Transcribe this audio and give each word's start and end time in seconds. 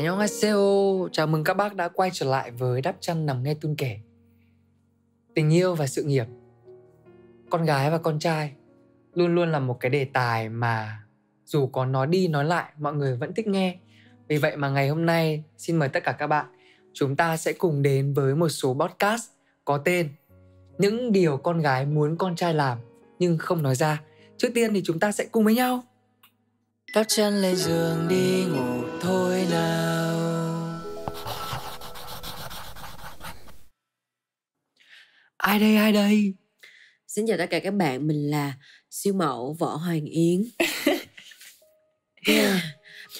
Annyeonghaseyo, 0.00 1.08
chào 1.12 1.26
mừng 1.26 1.44
các 1.44 1.54
bác 1.54 1.74
đã 1.74 1.88
quay 1.88 2.10
trở 2.12 2.26
lại 2.26 2.50
với 2.50 2.82
Đắp 2.82 2.96
Chăn 3.00 3.26
Nằm 3.26 3.42
Nghe 3.42 3.54
Tun 3.54 3.74
Kể. 3.74 3.98
Tình 5.34 5.50
yêu 5.50 5.74
và 5.74 5.86
sự 5.86 6.02
nghiệp 6.02 6.26
Con 7.50 7.64
gái 7.64 7.90
và 7.90 7.98
con 7.98 8.18
trai 8.18 8.52
luôn 9.14 9.34
luôn 9.34 9.52
là 9.52 9.58
một 9.58 9.80
cái 9.80 9.90
đề 9.90 10.04
tài 10.04 10.48
mà 10.48 11.02
dù 11.44 11.66
có 11.66 11.84
nói 11.84 12.06
đi 12.06 12.28
nói 12.28 12.44
lại 12.44 12.72
mọi 12.78 12.94
người 12.94 13.16
vẫn 13.16 13.34
thích 13.34 13.46
nghe. 13.46 13.78
Vì 14.28 14.36
vậy 14.36 14.56
mà 14.56 14.68
ngày 14.68 14.88
hôm 14.88 15.06
nay 15.06 15.44
xin 15.58 15.76
mời 15.76 15.88
tất 15.88 16.04
cả 16.04 16.12
các 16.12 16.26
bạn 16.26 16.46
chúng 16.92 17.16
ta 17.16 17.36
sẽ 17.36 17.52
cùng 17.52 17.82
đến 17.82 18.14
với 18.14 18.34
một 18.34 18.48
số 18.48 18.74
podcast 18.74 19.24
có 19.64 19.78
tên 19.78 20.08
Những 20.78 21.12
điều 21.12 21.36
con 21.36 21.60
gái 21.60 21.86
muốn 21.86 22.16
con 22.16 22.36
trai 22.36 22.54
làm 22.54 22.78
nhưng 23.18 23.38
không 23.38 23.62
nói 23.62 23.74
ra. 23.74 24.02
Trước 24.36 24.48
tiên 24.54 24.74
thì 24.74 24.82
chúng 24.84 24.98
ta 24.98 25.12
sẽ 25.12 25.24
cùng 25.32 25.44
với 25.44 25.54
nhau. 25.54 25.84
Đắp 26.94 27.06
chân 27.08 27.42
lên 27.42 27.56
giường 27.56 28.08
đi 28.08 28.44
ngủ 28.44 28.82
thôi 29.00 29.46
nào. 29.50 29.79
Ai 35.40 35.58
đây 35.58 35.76
ai 35.76 35.92
đây? 35.92 36.34
Xin 37.06 37.26
chào 37.26 37.38
tất 37.38 37.46
cả 37.50 37.58
các 37.58 37.74
bạn, 37.74 38.06
mình 38.06 38.30
là 38.30 38.52
siêu 38.90 39.14
mẫu 39.14 39.56
Võ 39.58 39.76
Hoàng 39.76 40.04
Yến. 40.04 40.42
Yeah. 42.26 42.62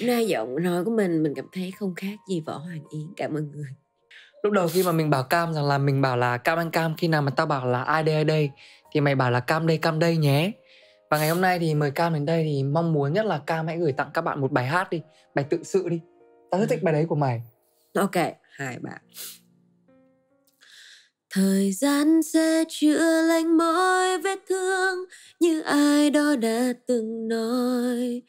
Nay 0.02 0.26
giọng 0.26 0.62
nói 0.62 0.84
của 0.84 0.90
mình, 0.90 1.22
mình 1.22 1.32
cảm 1.36 1.44
thấy 1.52 1.70
không 1.70 1.94
khác 1.94 2.16
gì 2.28 2.42
Võ 2.46 2.58
Hoàng 2.58 2.82
Yến 2.90 3.06
cả 3.16 3.28
mọi 3.28 3.42
người. 3.42 3.68
Lúc 4.42 4.52
đầu 4.52 4.68
khi 4.68 4.82
mà 4.82 4.92
mình 4.92 5.10
bảo 5.10 5.22
Cam 5.22 5.54
rằng 5.54 5.64
là 5.64 5.78
mình 5.78 6.00
bảo 6.00 6.16
là 6.16 6.38
Cam 6.38 6.58
ăn 6.58 6.70
Cam 6.70 6.96
Khi 6.96 7.08
nào 7.08 7.22
mà 7.22 7.30
tao 7.30 7.46
bảo 7.46 7.66
là 7.66 7.82
ai 7.82 8.02
đây 8.02 8.14
ai 8.14 8.24
đây 8.24 8.50
Thì 8.92 9.00
mày 9.00 9.14
bảo 9.14 9.30
là 9.30 9.40
Cam 9.40 9.66
đây 9.66 9.78
Cam 9.78 9.98
đây 9.98 10.16
nhé. 10.16 10.52
Và 11.10 11.18
ngày 11.18 11.28
hôm 11.28 11.40
nay 11.40 11.58
thì 11.58 11.74
mời 11.74 11.90
Cam 11.90 12.14
đến 12.14 12.26
đây 12.26 12.44
thì 12.44 12.62
mong 12.62 12.92
muốn 12.92 13.12
nhất 13.12 13.26
là 13.26 13.38
Cam 13.38 13.66
hãy 13.66 13.78
gửi 13.78 13.92
tặng 13.92 14.10
các 14.14 14.22
bạn 14.22 14.40
một 14.40 14.52
bài 14.52 14.66
hát 14.66 14.90
đi 14.90 15.02
Bài 15.34 15.44
tự 15.50 15.62
sự 15.62 15.88
đi. 15.88 16.00
Tao 16.50 16.60
rất 16.60 16.66
thích 16.70 16.82
bài 16.82 16.94
đấy 16.94 17.06
của 17.08 17.16
mày. 17.16 17.42
Ok, 17.94 18.16
hai 18.50 18.78
bạn 18.78 19.00
Thời 21.30 21.72
gian 21.72 22.22
sẽ 22.22 22.64
chữa 22.68 23.22
lành 23.22 23.56
mọi 23.56 24.18
vết 24.18 24.38
thương 24.48 24.98
Như 25.40 25.60
ai 25.60 26.10
đó 26.10 26.36
đã 26.36 26.72
từng 26.86 27.28
nói. 27.28 28.22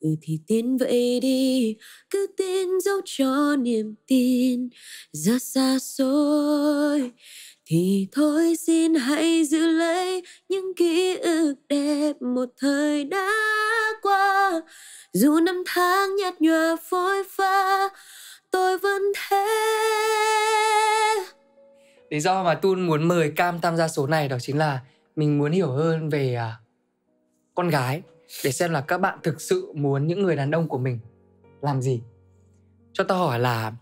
Ừ 0.00 0.08
thì 0.22 0.38
tin 0.46 0.76
vậy 0.76 1.20
đi, 1.20 1.76
Cứ 2.10 2.26
tin 2.36 2.80
dấu 2.80 3.00
cho 3.04 3.56
niềm 3.56 3.94
tin. 4.06 4.68
Ra 5.12 5.38
xa 5.38 5.78
xôi, 5.78 7.10
thì 7.66 8.08
thôi 8.12 8.56
xin 8.56 8.94
hãy 8.94 9.44
giữ 9.44 9.66
lấy 9.66 10.22
những 10.48 10.74
ký 10.74 11.16
ức 11.16 11.54
đẹp 11.68 12.12
một 12.22 12.48
thời 12.56 13.04
đã 13.04 13.30
qua. 14.02 14.60
Dù 15.12 15.40
năm 15.40 15.62
tháng 15.66 16.16
nhạt 16.16 16.34
nhòa 16.40 16.76
phôi 16.90 17.24
pha, 17.30 17.88
tôi 18.50 18.78
vẫn 18.78 19.02
thế 19.14 20.43
lý 22.10 22.20
do 22.20 22.44
mà 22.44 22.54
tun 22.54 22.86
muốn 22.86 23.08
mời 23.08 23.30
cam 23.30 23.60
tham 23.60 23.76
gia 23.76 23.88
số 23.88 24.06
này 24.06 24.28
đó 24.28 24.38
chính 24.38 24.58
là 24.58 24.82
mình 25.16 25.38
muốn 25.38 25.52
hiểu 25.52 25.70
hơn 25.70 26.08
về 26.08 26.34
à, 26.34 26.56
con 27.54 27.68
gái 27.68 28.02
để 28.44 28.52
xem 28.52 28.70
là 28.70 28.80
các 28.80 28.98
bạn 28.98 29.18
thực 29.22 29.40
sự 29.40 29.72
muốn 29.74 30.06
những 30.06 30.22
người 30.22 30.36
đàn 30.36 30.50
ông 30.50 30.68
của 30.68 30.78
mình 30.78 30.98
làm 31.60 31.82
gì. 31.82 32.02
Cho 32.92 33.04
tao 33.04 33.18
hỏi 33.18 33.38
là 33.38 33.72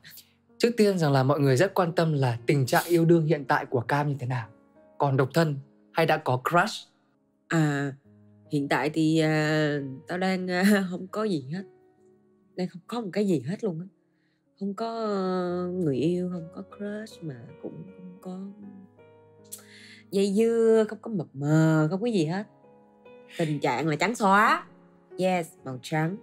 Trước 0.63 0.71
tiên 0.77 0.99
rằng 0.99 1.13
là 1.13 1.23
mọi 1.23 1.41
người 1.41 1.57
rất 1.57 1.75
quan 1.75 1.93
tâm 1.93 2.13
là 2.13 2.39
tình 2.47 2.67
trạng 2.67 2.85
yêu 2.87 3.05
đương 3.05 3.27
hiện 3.27 3.45
tại 3.45 3.67
của 3.67 3.81
Cam 3.81 4.09
như 4.09 4.17
thế 4.19 4.27
nào. 4.27 4.49
Còn 4.99 5.17
độc 5.17 5.31
thân 5.35 5.57
hay 5.93 6.07
đã 6.07 6.17
có 6.17 6.43
crush? 6.51 6.89
À 7.49 7.93
hiện 8.53 8.69
tại 8.69 8.91
thì 8.91 9.23
uh, 9.25 10.09
tao 10.09 10.19
đang 10.19 10.47
uh, 10.47 10.67
không 10.91 11.07
có 11.09 11.25
gì 11.25 11.45
hết. 11.53 11.63
Đang 12.57 12.69
không 12.69 12.83
có 12.87 13.01
một 13.01 13.09
cái 13.13 13.27
gì 13.27 13.41
hết 13.41 13.65
luôn 13.65 13.81
á. 13.81 13.87
Không 14.63 14.75
có 14.75 14.95
người 15.73 15.97
yêu, 15.97 16.31
không 16.33 16.49
có 16.55 16.63
crush 16.77 17.25
mà 17.25 17.35
cũng 17.63 17.85
không 17.97 18.19
có 18.21 18.39
dây 20.11 20.33
dưa, 20.33 20.85
không 20.89 20.99
có 21.03 21.11
mập 21.11 21.27
mờ, 21.33 21.89
không 21.91 22.01
có 22.01 22.07
gì 22.07 22.25
hết. 22.25 22.45
Tình 23.39 23.61
trạng 23.61 23.89
là 23.89 23.97
trắng 23.97 24.15
xóa. 24.15 24.67
Yes, 25.19 25.49
màu 25.65 25.79
trắng. 25.83 26.17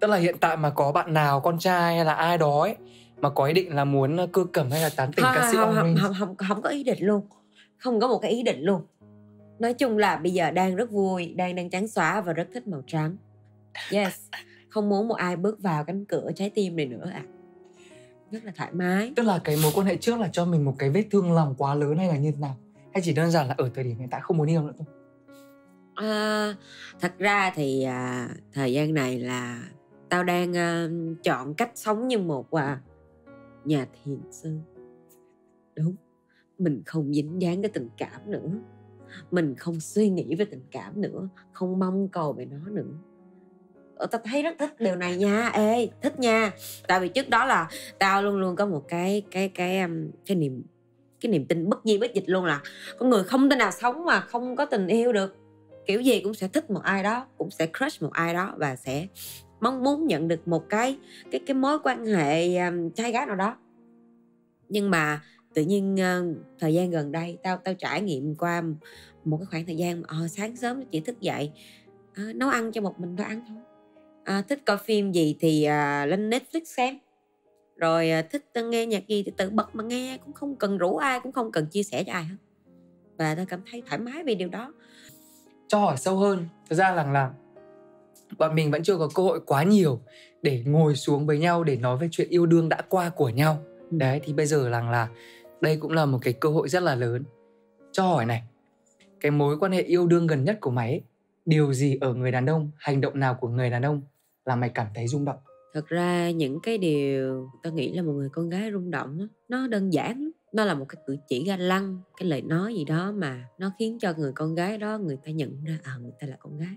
Tức 0.00 0.10
là 0.10 0.16
hiện 0.16 0.36
tại 0.40 0.56
mà 0.56 0.70
có 0.70 0.92
bạn 0.92 1.14
nào, 1.14 1.40
con 1.40 1.58
trai 1.58 1.96
hay 1.96 2.04
là 2.04 2.14
ai 2.14 2.38
đó 2.38 2.60
ấy 2.60 2.76
mà 3.20 3.30
có 3.30 3.44
ý 3.44 3.52
định 3.52 3.74
là 3.74 3.84
muốn 3.84 4.16
ờ, 4.16 4.28
cưa 4.32 4.44
cẩm 4.44 4.70
hay 4.70 4.80
là 4.80 4.90
tán 4.96 5.12
tỉnh 5.16 5.24
ca 5.34 5.48
sĩ 5.50 5.56
không, 5.56 5.74
không, 5.74 5.96
không, 6.00 6.12
không, 6.18 6.36
không 6.36 6.62
có 6.62 6.68
ý 6.68 6.84
định 6.84 6.98
luôn. 7.00 7.26
Không 7.76 8.00
có 8.00 8.08
một 8.08 8.18
cái 8.18 8.30
ý 8.30 8.42
định 8.42 8.60
luôn. 8.60 8.82
Nói 9.58 9.74
chung 9.74 9.98
là 9.98 10.16
bây 10.16 10.32
giờ 10.32 10.50
đang 10.50 10.76
rất 10.76 10.90
vui 10.90 11.34
đang 11.36 11.54
đang 11.54 11.70
trắng 11.70 11.88
xóa 11.88 12.20
và 12.20 12.32
rất 12.32 12.48
thích 12.54 12.66
màu 12.66 12.82
trắng. 12.86 13.16
Yes. 13.90 14.20
Không 14.68 14.88
muốn 14.88 15.08
một 15.08 15.14
ai 15.14 15.36
bước 15.36 15.60
vào 15.60 15.84
cánh 15.84 16.04
cửa 16.04 16.30
trái 16.34 16.50
tim 16.50 16.76
này 16.76 16.86
nữa 16.86 17.10
à 17.12 17.22
rất 18.32 18.44
là 18.44 18.52
thoải 18.56 18.72
mái. 18.72 19.12
Tức 19.16 19.22
là 19.22 19.40
cái 19.44 19.56
mối 19.62 19.72
quan 19.74 19.86
hệ 19.86 19.96
trước 19.96 20.20
là 20.20 20.28
cho 20.32 20.44
mình 20.44 20.64
một 20.64 20.74
cái 20.78 20.90
vết 20.90 21.04
thương 21.10 21.32
lòng 21.32 21.54
quá 21.58 21.74
lớn 21.74 21.96
hay 21.96 22.08
là 22.08 22.16
như 22.16 22.30
thế 22.32 22.38
nào? 22.40 22.56
Hay 22.94 23.02
chỉ 23.04 23.14
đơn 23.14 23.30
giản 23.30 23.48
là 23.48 23.54
ở 23.58 23.70
thời 23.74 23.84
điểm 23.84 23.98
hiện 23.98 24.08
tại 24.10 24.20
không 24.20 24.36
muốn 24.36 24.46
yêu 24.46 24.62
nữa 24.62 24.72
thôi? 24.78 24.86
À, 25.94 26.54
thật 27.00 27.12
ra 27.18 27.52
thì 27.54 27.82
à, 27.82 28.28
thời 28.52 28.72
gian 28.72 28.94
này 28.94 29.20
là 29.20 29.62
tao 30.08 30.24
đang 30.24 30.56
à, 30.56 30.88
chọn 31.22 31.54
cách 31.54 31.70
sống 31.74 32.08
như 32.08 32.18
một 32.18 32.50
à, 32.50 32.80
nhà 33.64 33.86
thiền 34.04 34.18
sư. 34.30 34.58
Đúng 35.76 35.94
mình 36.58 36.82
không 36.86 37.14
dính 37.14 37.42
dáng 37.42 37.62
cái 37.62 37.70
tình 37.74 37.88
cảm 37.96 38.20
nữa. 38.26 38.48
Mình 39.30 39.54
không 39.54 39.80
suy 39.80 40.08
nghĩ 40.08 40.34
về 40.34 40.44
tình 40.44 40.64
cảm 40.70 41.00
nữa 41.00 41.28
không 41.52 41.78
mong 41.78 42.08
cầu 42.08 42.32
về 42.32 42.44
nó 42.44 42.68
nữa 42.70 42.92
tao 44.06 44.20
thấy 44.24 44.42
rất 44.42 44.54
thích 44.58 44.80
điều 44.80 44.96
này 44.96 45.16
nha. 45.16 45.48
Ê 45.48 45.88
thích 46.02 46.18
nha. 46.18 46.52
Tại 46.88 47.00
vì 47.00 47.08
trước 47.08 47.28
đó 47.28 47.44
là 47.44 47.68
tao 47.98 48.22
luôn 48.22 48.36
luôn 48.36 48.56
có 48.56 48.66
một 48.66 48.82
cái 48.88 49.22
cái 49.30 49.48
cái 49.48 49.76
cái, 49.78 49.88
cái 50.26 50.36
niềm 50.36 50.62
cái 51.20 51.32
niềm 51.32 51.46
tin 51.46 51.68
bất 51.68 51.80
di 51.84 51.98
bất 51.98 52.14
dịch 52.14 52.24
luôn 52.26 52.44
là 52.44 52.60
con 52.98 53.10
người 53.10 53.24
không 53.24 53.50
thể 53.50 53.56
nào 53.56 53.70
sống 53.70 54.04
mà 54.04 54.20
không 54.20 54.56
có 54.56 54.64
tình 54.64 54.86
yêu 54.86 55.12
được. 55.12 55.36
Kiểu 55.86 56.00
gì 56.00 56.20
cũng 56.20 56.34
sẽ 56.34 56.48
thích 56.48 56.70
một 56.70 56.80
ai 56.82 57.02
đó 57.02 57.26
cũng 57.38 57.50
sẽ 57.50 57.66
crush 57.78 58.02
một 58.02 58.12
ai 58.12 58.34
đó 58.34 58.54
và 58.56 58.76
sẽ 58.76 59.06
mong 59.60 59.82
muốn 59.82 60.06
nhận 60.06 60.28
được 60.28 60.48
một 60.48 60.68
cái 60.68 60.98
cái 61.30 61.40
cái 61.46 61.54
mối 61.54 61.78
quan 61.78 62.06
hệ 62.06 62.56
um, 62.56 62.90
trai 62.90 63.12
gái 63.12 63.26
nào 63.26 63.36
đó. 63.36 63.56
Nhưng 64.68 64.90
mà 64.90 65.22
tự 65.54 65.62
nhiên 65.62 65.94
uh, 65.94 66.36
thời 66.58 66.74
gian 66.74 66.90
gần 66.90 67.12
đây 67.12 67.38
tao 67.42 67.56
tao 67.56 67.74
trải 67.74 68.00
nghiệm 68.00 68.34
qua 68.34 68.62
một 69.24 69.36
cái 69.36 69.46
khoảng 69.50 69.66
thời 69.66 69.76
gian 69.76 70.00
mà 70.00 70.06
ờ, 70.08 70.28
sáng 70.28 70.56
sớm 70.56 70.84
chỉ 70.90 71.00
thức 71.00 71.20
dậy 71.20 71.50
uh, 72.10 72.36
nấu 72.36 72.48
ăn 72.48 72.72
cho 72.72 72.80
một 72.80 73.00
mình 73.00 73.16
tao 73.16 73.26
ăn 73.26 73.42
thôi 73.48 73.58
uh, 74.22 74.48
thích 74.48 74.62
coi 74.64 74.76
phim 74.78 75.12
gì 75.12 75.36
thì 75.40 75.66
uh, 75.66 76.08
lên 76.08 76.30
Netflix 76.30 76.64
xem. 76.64 76.98
Rồi 77.76 78.10
uh, 78.20 78.30
thích 78.30 78.44
uh, 78.60 78.64
nghe 78.64 78.86
nhạc 78.86 79.08
gì 79.08 79.22
thì 79.26 79.32
tự 79.36 79.50
bật 79.50 79.74
mà 79.74 79.84
nghe 79.84 80.18
cũng 80.24 80.32
không 80.32 80.56
cần 80.56 80.78
rủ 80.78 80.96
ai 80.96 81.20
cũng 81.20 81.32
không 81.32 81.52
cần 81.52 81.66
chia 81.66 81.82
sẻ 81.82 82.04
cho 82.04 82.12
ai 82.12 82.24
hết. 82.24 82.36
Và 83.18 83.34
tao 83.34 83.44
cảm 83.46 83.60
thấy 83.70 83.82
thoải 83.86 83.98
mái 83.98 84.24
vì 84.24 84.34
điều 84.34 84.48
đó. 84.48 84.72
Cho 85.68 85.78
hỏi 85.78 85.96
sâu 85.96 86.16
hơn 86.16 86.48
thực 86.70 86.76
ra 86.76 86.94
rằng 86.94 87.12
là 87.12 87.30
bọn 88.38 88.54
mình 88.54 88.70
vẫn 88.70 88.82
chưa 88.82 88.98
có 88.98 89.08
cơ 89.14 89.22
hội 89.22 89.40
quá 89.46 89.62
nhiều 89.62 90.00
để 90.42 90.62
ngồi 90.66 90.96
xuống 90.96 91.26
với 91.26 91.38
nhau 91.38 91.64
để 91.64 91.76
nói 91.76 91.98
về 91.98 92.08
chuyện 92.10 92.28
yêu 92.28 92.46
đương 92.46 92.68
đã 92.68 92.82
qua 92.88 93.08
của 93.08 93.28
nhau. 93.28 93.64
Ừ. 93.90 93.96
đấy 93.98 94.20
thì 94.24 94.32
bây 94.32 94.46
giờ 94.46 94.68
rằng 94.68 94.90
là 94.90 95.08
đây 95.60 95.76
cũng 95.76 95.92
là 95.92 96.06
một 96.06 96.18
cái 96.22 96.32
cơ 96.32 96.48
hội 96.48 96.68
rất 96.68 96.82
là 96.82 96.94
lớn. 96.94 97.24
Cho 97.92 98.02
hỏi 98.02 98.26
này 98.26 98.42
cái 99.20 99.30
mối 99.30 99.58
quan 99.58 99.72
hệ 99.72 99.82
yêu 99.82 100.06
đương 100.06 100.26
gần 100.26 100.44
nhất 100.44 100.58
của 100.60 100.70
mày 100.70 100.90
ấy, 100.90 101.02
điều 101.44 101.72
gì 101.72 101.98
ở 102.00 102.14
người 102.14 102.32
đàn 102.32 102.46
ông 102.46 102.70
hành 102.76 103.00
động 103.00 103.20
nào 103.20 103.34
của 103.34 103.48
người 103.48 103.70
đàn 103.70 103.82
ông 103.82 104.02
là 104.44 104.56
mày 104.56 104.70
cảm 104.70 104.86
thấy 104.94 105.08
rung 105.08 105.24
động. 105.24 105.38
Thật 105.74 105.86
ra 105.86 106.30
những 106.30 106.60
cái 106.62 106.78
điều 106.78 107.48
tao 107.62 107.72
nghĩ 107.72 107.92
là 107.92 108.02
một 108.02 108.12
người 108.12 108.28
con 108.32 108.48
gái 108.48 108.70
rung 108.72 108.90
động 108.90 109.18
đó, 109.18 109.24
nó 109.48 109.68
đơn 109.68 109.92
giản 109.92 110.30
nó 110.52 110.64
là 110.64 110.74
một 110.74 110.84
cái 110.88 111.02
cử 111.06 111.16
chỉ 111.28 111.44
ga 111.44 111.56
lăng 111.56 112.00
cái 112.16 112.28
lời 112.28 112.42
nói 112.42 112.74
gì 112.74 112.84
đó 112.84 113.12
mà 113.12 113.44
nó 113.58 113.72
khiến 113.78 113.98
cho 114.00 114.12
người 114.16 114.32
con 114.34 114.54
gái 114.54 114.78
đó 114.78 114.98
người 114.98 115.18
ta 115.24 115.30
nhận 115.30 115.64
ra 115.64 115.78
à 115.82 115.96
người 116.02 116.12
ta 116.20 116.26
là 116.26 116.36
con 116.38 116.58
gái. 116.58 116.74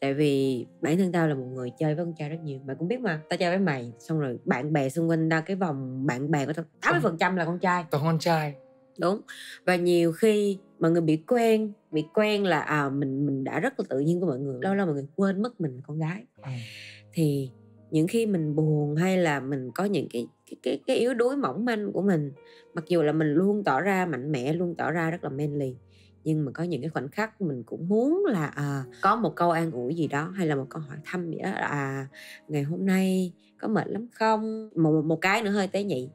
Tại 0.00 0.14
vì 0.14 0.66
bản 0.80 0.98
thân 0.98 1.12
tao 1.12 1.28
là 1.28 1.34
một 1.34 1.46
người 1.54 1.70
chơi 1.78 1.94
với 1.94 2.04
con 2.04 2.14
trai 2.18 2.28
rất 2.28 2.40
nhiều. 2.42 2.60
Mày 2.66 2.76
cũng 2.78 2.88
biết 2.88 3.00
mà 3.00 3.22
tao 3.30 3.36
chơi 3.36 3.50
với 3.50 3.58
mày 3.58 3.92
xong 3.98 4.20
rồi 4.20 4.38
bạn 4.44 4.72
bè 4.72 4.88
xung 4.88 5.10
quanh 5.10 5.28
tao 5.30 5.42
cái 5.42 5.56
vòng 5.56 6.06
bạn 6.06 6.30
bè 6.30 6.46
của 6.46 6.52
tao 6.52 6.64
tám 6.82 6.92
mươi 6.94 7.00
phần 7.02 7.16
trăm 7.18 7.36
là 7.36 7.44
con 7.44 7.58
trai. 7.58 7.84
Toàn 7.90 8.04
con 8.04 8.18
trai 8.18 8.54
đúng. 8.98 9.20
Và 9.66 9.76
nhiều 9.76 10.12
khi 10.12 10.58
mọi 10.80 10.90
người 10.90 11.02
bị 11.02 11.16
quen 11.16 11.72
bị 11.90 12.04
quen 12.14 12.44
là 12.44 12.60
à 12.60 12.88
mình 12.88 13.26
mình 13.26 13.44
đã 13.44 13.60
rất 13.60 13.80
là 13.80 13.86
tự 13.88 14.00
nhiên 14.00 14.20
của 14.20 14.26
mọi 14.26 14.38
người 14.38 14.58
lâu 14.62 14.74
lâu 14.74 14.86
mọi 14.86 14.94
người 14.94 15.06
quên 15.16 15.42
mất 15.42 15.60
mình 15.60 15.74
là 15.74 15.80
con 15.86 15.98
gái. 15.98 16.24
Ừ. 16.42 16.50
thì 17.12 17.50
những 17.90 18.06
khi 18.06 18.26
mình 18.26 18.56
buồn 18.56 18.96
hay 18.96 19.18
là 19.18 19.40
mình 19.40 19.70
có 19.74 19.84
những 19.84 20.08
cái 20.10 20.26
cái 20.46 20.56
cái, 20.62 20.80
cái 20.86 20.96
yếu 20.96 21.14
đuối 21.14 21.36
mỏng 21.36 21.64
manh 21.64 21.92
của 21.92 22.02
mình 22.02 22.32
mặc 22.74 22.84
dù 22.88 23.02
là 23.02 23.12
mình 23.12 23.34
luôn 23.34 23.64
tỏ 23.64 23.80
ra 23.80 24.06
mạnh 24.06 24.32
mẽ 24.32 24.52
luôn 24.52 24.74
tỏ 24.78 24.90
ra 24.90 25.10
rất 25.10 25.24
là 25.24 25.30
manly 25.30 25.76
nhưng 26.24 26.44
mà 26.44 26.52
có 26.52 26.62
những 26.62 26.80
cái 26.80 26.90
khoảnh 26.90 27.08
khắc 27.08 27.40
mình 27.40 27.62
cũng 27.66 27.88
muốn 27.88 28.24
là 28.28 28.46
à, 28.46 28.84
có 29.00 29.16
một 29.16 29.32
câu 29.36 29.50
an 29.50 29.70
ủi 29.70 29.94
gì 29.94 30.06
đó 30.06 30.32
hay 30.36 30.46
là 30.46 30.54
một 30.54 30.66
câu 30.70 30.82
hỏi 30.82 30.98
thăm 31.04 31.30
gì 31.30 31.38
đó 31.38 31.50
là 31.50 31.66
à, 31.66 32.08
ngày 32.48 32.62
hôm 32.62 32.86
nay 32.86 33.32
có 33.60 33.68
mệt 33.68 33.86
lắm 33.86 34.08
không? 34.12 34.70
Một 34.76 35.02
một 35.04 35.20
cái 35.20 35.42
nữa 35.42 35.50
hơi 35.50 35.68
tế 35.68 35.84
nhị 35.84 36.10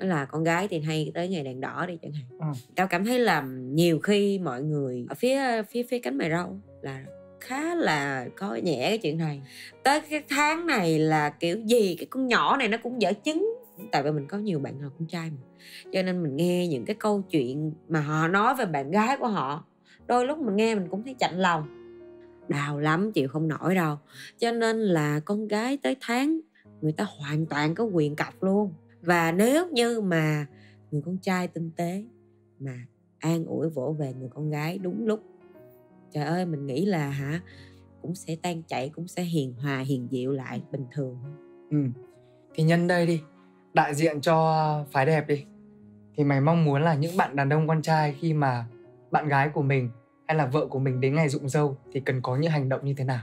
là 0.00 0.24
con 0.24 0.44
gái 0.44 0.68
thì 0.68 0.80
hay 0.80 1.10
tới 1.14 1.28
ngày 1.28 1.42
đèn 1.42 1.60
đỏ 1.60 1.86
đi 1.86 1.98
chẳng 2.02 2.12
hạn. 2.12 2.24
Ừ. 2.38 2.46
tao 2.74 2.86
cảm 2.86 3.04
thấy 3.04 3.18
là 3.18 3.42
nhiều 3.58 4.00
khi 4.00 4.38
mọi 4.38 4.62
người 4.62 5.06
ở 5.08 5.14
phía 5.14 5.62
phía 5.62 5.82
phía 5.82 5.98
cánh 5.98 6.18
mày 6.18 6.30
râu 6.30 6.56
là 6.82 7.04
khá 7.40 7.74
là 7.74 8.28
có 8.36 8.54
nhẹ 8.54 8.88
cái 8.88 8.98
chuyện 8.98 9.18
này. 9.18 9.42
Tới 9.82 10.00
cái 10.00 10.22
tháng 10.28 10.66
này 10.66 10.98
là 10.98 11.30
kiểu 11.30 11.60
gì 11.64 11.96
cái 11.98 12.06
con 12.10 12.26
nhỏ 12.26 12.56
này 12.56 12.68
nó 12.68 12.78
cũng 12.82 13.02
dở 13.02 13.12
chứng. 13.24 13.54
Tại 13.92 14.02
vì 14.02 14.10
mình 14.10 14.26
có 14.26 14.38
nhiều 14.38 14.58
bạn 14.58 14.80
là 14.80 14.88
con 14.98 15.08
trai 15.08 15.30
mà. 15.30 15.36
Cho 15.92 16.02
nên 16.02 16.22
mình 16.22 16.36
nghe 16.36 16.68
những 16.68 16.84
cái 16.84 16.96
câu 16.98 17.22
chuyện 17.30 17.72
mà 17.88 18.00
họ 18.00 18.28
nói 18.28 18.54
về 18.54 18.64
bạn 18.64 18.90
gái 18.90 19.16
của 19.16 19.28
họ 19.28 19.64
đôi 20.06 20.26
lúc 20.26 20.38
mình 20.38 20.56
nghe 20.56 20.74
mình 20.74 20.88
cũng 20.90 21.02
thấy 21.04 21.14
chạnh 21.18 21.38
lòng. 21.38 21.76
Đau 22.48 22.78
lắm 22.78 23.12
chịu 23.12 23.28
không 23.28 23.48
nổi 23.48 23.74
đâu. 23.74 23.96
Cho 24.38 24.52
nên 24.52 24.80
là 24.80 25.20
con 25.24 25.48
gái 25.48 25.78
tới 25.82 25.96
tháng 26.00 26.40
người 26.80 26.92
ta 26.92 27.06
hoàn 27.18 27.46
toàn 27.46 27.74
có 27.74 27.84
quyền 27.84 28.16
cọc 28.16 28.42
luôn 28.42 28.72
và 29.02 29.32
nếu 29.32 29.68
như 29.68 30.00
mà 30.00 30.46
người 30.90 31.02
con 31.04 31.18
trai 31.18 31.48
tinh 31.48 31.70
tế 31.76 32.04
mà 32.58 32.86
an 33.18 33.44
ủi 33.44 33.70
vỗ 33.70 33.96
về 33.98 34.12
người 34.18 34.28
con 34.28 34.50
gái 34.50 34.78
đúng 34.78 35.06
lúc 35.06 35.22
trời 36.10 36.24
ơi 36.24 36.46
mình 36.46 36.66
nghĩ 36.66 36.86
là 36.86 37.10
hả 37.10 37.40
cũng 38.02 38.14
sẽ 38.14 38.36
tan 38.42 38.62
chảy 38.62 38.88
cũng 38.88 39.08
sẽ 39.08 39.22
hiền 39.22 39.54
hòa 39.62 39.78
hiền 39.78 40.08
diệu 40.10 40.32
lại 40.32 40.62
bình 40.72 40.86
thường. 40.92 41.18
Ừ. 41.70 41.78
thì 42.54 42.62
nhân 42.62 42.86
đây 42.86 43.06
đi 43.06 43.22
đại 43.74 43.94
diện 43.94 44.20
cho 44.20 44.84
phái 44.90 45.06
đẹp 45.06 45.28
đi. 45.28 45.44
Thì 46.16 46.24
mày 46.24 46.40
mong 46.40 46.64
muốn 46.64 46.82
là 46.82 46.94
những 46.94 47.16
bạn 47.16 47.36
đàn 47.36 47.52
ông 47.52 47.68
con 47.68 47.82
trai 47.82 48.16
khi 48.20 48.32
mà 48.32 48.66
bạn 49.10 49.28
gái 49.28 49.48
của 49.48 49.62
mình 49.62 49.90
hay 50.26 50.36
là 50.36 50.46
vợ 50.46 50.66
của 50.66 50.78
mình 50.78 51.00
đến 51.00 51.14
ngày 51.14 51.28
rụng 51.28 51.48
dâu 51.48 51.76
thì 51.92 52.00
cần 52.00 52.22
có 52.22 52.36
những 52.36 52.50
hành 52.50 52.68
động 52.68 52.84
như 52.84 52.94
thế 52.94 53.04
nào? 53.04 53.22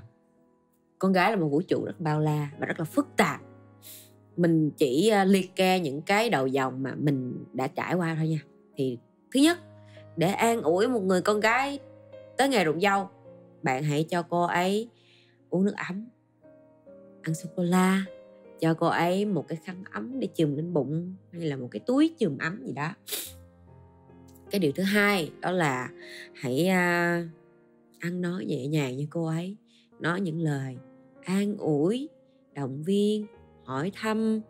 Con 1.00 1.14
gái 1.14 1.32
là 1.32 1.38
một 1.38 1.48
vũ 1.48 1.62
trụ 1.62 1.86
rất 1.86 2.00
bao 2.00 2.20
la 2.20 2.52
và 2.60 2.66
rất 2.66 2.80
là 2.80 2.86
phức 2.86 3.08
tạp 3.18 3.42
mình 4.38 4.72
chỉ 4.78 5.12
liệt 5.26 5.56
kê 5.56 5.80
những 5.80 6.02
cái 6.02 6.30
đầu 6.30 6.48
dòng 6.48 6.84
mà 6.84 6.96
mình 6.98 7.46
đã 7.54 7.68
trải 7.68 7.94
qua 7.94 8.16
thôi 8.20 8.28
nha. 8.28 8.40
Thì 8.76 8.98
thứ 9.34 9.40
nhất 9.40 9.58
để 10.18 10.28
an 10.28 10.62
ủi 10.62 10.88
một 10.88 11.04
người 11.04 11.22
con 11.22 11.40
gái 11.40 11.80
tới 12.38 12.50
ngày 12.50 12.66
rụng 12.66 12.82
dâu 12.82 13.10
bạn 13.64 13.84
hãy 13.84 14.04
cho 14.04 14.22
cô 14.22 14.44
ấy 14.44 14.90
uống 15.50 15.66
nước 15.66 15.74
ấm 15.90 16.08
ăn 17.22 17.36
sô 17.36 17.50
cô 17.56 17.64
la 17.64 18.06
cho 18.60 18.74
cô 18.74 18.88
ấy 18.88 19.26
một 19.26 19.48
cái 19.48 19.58
khăn 19.64 19.84
ấm 19.92 20.20
để 20.20 20.28
chùm 20.28 20.56
lên 20.56 20.74
bụng 20.74 21.16
hay 21.32 21.42
là 21.42 21.56
một 21.56 21.68
cái 21.72 21.80
túi 21.80 22.16
chùm 22.18 22.38
ấm 22.38 22.66
gì 22.66 22.74
đó. 22.74 22.94
Cái 24.52 24.60
điều 24.60 24.72
thứ 24.72 24.84
hai 24.84 25.32
đó 25.40 25.52
là 25.52 25.90
hãy 26.34 26.62
uh, 26.64 27.28
ăn 28.00 28.22
nói 28.22 28.46
nhẹ 28.46 28.68
nhàng 28.68 28.98
như 28.98 29.08
cô 29.10 29.26
ấy 29.26 29.56
nói 30.00 30.22
những 30.22 30.42
lời 30.42 30.78
an 31.24 31.58
ủi 31.58 32.10
động 32.54 32.84
viên 32.84 33.26
hỏi 33.68 33.92
thăm. 33.96 34.42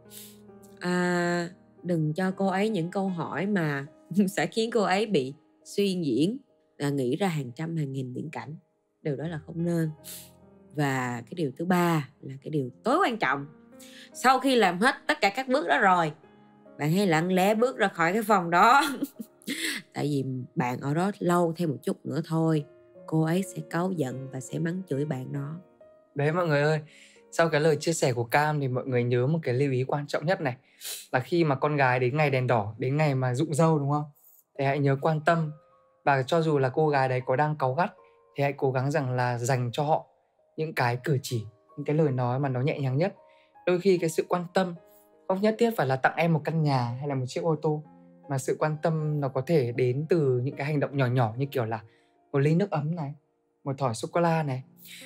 À, 0.79 1.49
đừng 1.83 2.13
cho 2.13 2.31
cô 2.31 2.47
ấy 2.47 2.69
những 2.69 2.91
câu 2.91 3.07
hỏi 3.07 3.45
mà 3.45 3.85
sẽ 4.27 4.47
khiến 4.47 4.69
cô 4.73 4.81
ấy 4.81 5.05
bị 5.05 5.33
suy 5.63 6.01
diễn 6.03 6.37
là 6.77 6.89
nghĩ 6.89 7.15
ra 7.15 7.27
hàng 7.27 7.51
trăm 7.55 7.75
hàng 7.75 7.93
nghìn 7.93 8.13
viễn 8.13 8.29
cảnh. 8.29 8.55
Điều 9.01 9.15
đó 9.15 9.27
là 9.27 9.39
không 9.45 9.65
nên. 9.65 9.89
Và 10.75 11.21
cái 11.21 11.33
điều 11.35 11.51
thứ 11.57 11.65
ba 11.65 12.09
là 12.21 12.33
cái 12.43 12.51
điều 12.51 12.69
tối 12.83 12.97
quan 13.03 13.17
trọng. 13.17 13.45
Sau 14.13 14.39
khi 14.39 14.55
làm 14.55 14.79
hết 14.79 14.95
tất 15.07 15.21
cả 15.21 15.29
các 15.29 15.47
bước 15.47 15.67
đó 15.67 15.79
rồi 15.79 16.11
bạn 16.77 16.91
hãy 16.91 17.07
lặng 17.07 17.31
lẽ 17.31 17.55
bước 17.55 17.77
ra 17.77 17.87
khỏi 17.87 18.13
cái 18.13 18.23
phòng 18.23 18.49
đó. 18.49 18.81
Tại 19.93 20.05
vì 20.05 20.23
bạn 20.55 20.79
ở 20.79 20.93
đó 20.93 21.11
lâu 21.19 21.53
thêm 21.57 21.69
một 21.69 21.77
chút 21.83 22.05
nữa 22.05 22.21
thôi 22.25 22.65
cô 23.07 23.23
ấy 23.23 23.43
sẽ 23.55 23.61
cáu 23.69 23.91
giận 23.91 24.27
và 24.31 24.39
sẽ 24.39 24.59
mắng 24.59 24.81
chửi 24.89 25.05
bạn 25.05 25.33
đó. 25.33 25.55
Đấy 26.15 26.31
mọi 26.31 26.47
người 26.47 26.61
ơi 26.61 26.79
sau 27.37 27.49
cái 27.49 27.61
lời 27.61 27.77
chia 27.79 27.93
sẻ 27.93 28.13
của 28.13 28.23
cam 28.23 28.59
thì 28.59 28.67
mọi 28.67 28.85
người 28.85 29.03
nhớ 29.03 29.27
một 29.27 29.39
cái 29.43 29.53
lưu 29.53 29.71
ý 29.71 29.83
quan 29.83 30.07
trọng 30.07 30.25
nhất 30.25 30.41
này, 30.41 30.55
là 31.11 31.19
khi 31.19 31.43
mà 31.43 31.55
con 31.55 31.75
gái 31.75 31.99
đến 31.99 32.17
ngày 32.17 32.29
đèn 32.29 32.47
đỏ, 32.47 32.73
đến 32.77 32.97
ngày 32.97 33.15
mà 33.15 33.33
rụng 33.33 33.53
dâu, 33.53 33.79
đúng 33.79 33.91
không? 33.91 34.03
Thì 34.59 34.65
hãy 34.65 34.79
nhớ 34.79 34.97
quan 35.01 35.21
tâm 35.21 35.51
và 36.05 36.23
cho 36.23 36.41
dù 36.41 36.57
là 36.57 36.69
cô 36.69 36.89
gái 36.89 37.09
đấy 37.09 37.21
có 37.25 37.35
đang 37.35 37.55
cáu 37.55 37.73
gắt 37.73 37.93
thì 38.35 38.43
hãy 38.43 38.53
cố 38.53 38.71
gắng 38.71 38.91
rằng 38.91 39.11
là 39.11 39.37
dành 39.37 39.69
cho 39.73 39.83
họ 39.83 40.05
những 40.57 40.73
cái 40.73 40.97
cử 41.03 41.17
chỉ, 41.21 41.45
những 41.77 41.85
cái 41.85 41.95
lời 41.95 42.11
nói 42.11 42.39
mà 42.39 42.49
nó 42.49 42.61
nhẹ 42.61 42.79
nhàng 42.79 42.97
nhất. 42.97 43.15
Đôi 43.65 43.79
khi 43.79 43.97
cái 43.97 44.09
sự 44.09 44.25
quan 44.29 44.45
tâm 44.53 44.75
không 45.27 45.41
nhất 45.41 45.55
thiết 45.59 45.71
phải 45.77 45.87
là 45.87 45.95
tặng 45.95 46.15
em 46.15 46.33
một 46.33 46.41
căn 46.43 46.63
nhà 46.63 46.97
hay 46.99 47.07
là 47.07 47.15
một 47.15 47.25
chiếc 47.27 47.43
ô 47.43 47.55
tô, 47.61 47.83
mà 48.29 48.37
sự 48.37 48.55
quan 48.59 48.77
tâm 48.81 49.21
nó 49.21 49.29
có 49.29 49.41
thể 49.41 49.71
đến 49.71 50.05
từ 50.09 50.41
những 50.43 50.55
cái 50.55 50.67
hành 50.67 50.79
động 50.79 50.97
nhỏ 50.97 51.05
nhỏ 51.05 51.33
như 51.37 51.45
kiểu 51.51 51.65
là 51.65 51.81
một 52.31 52.39
ly 52.39 52.55
nước 52.55 52.71
ấm 52.71 52.95
này 52.95 53.13
một 53.67 53.77
thỏi 53.77 53.95
sô 53.95 54.07
cô 54.11 54.21
la 54.21 54.43
này 54.43 54.63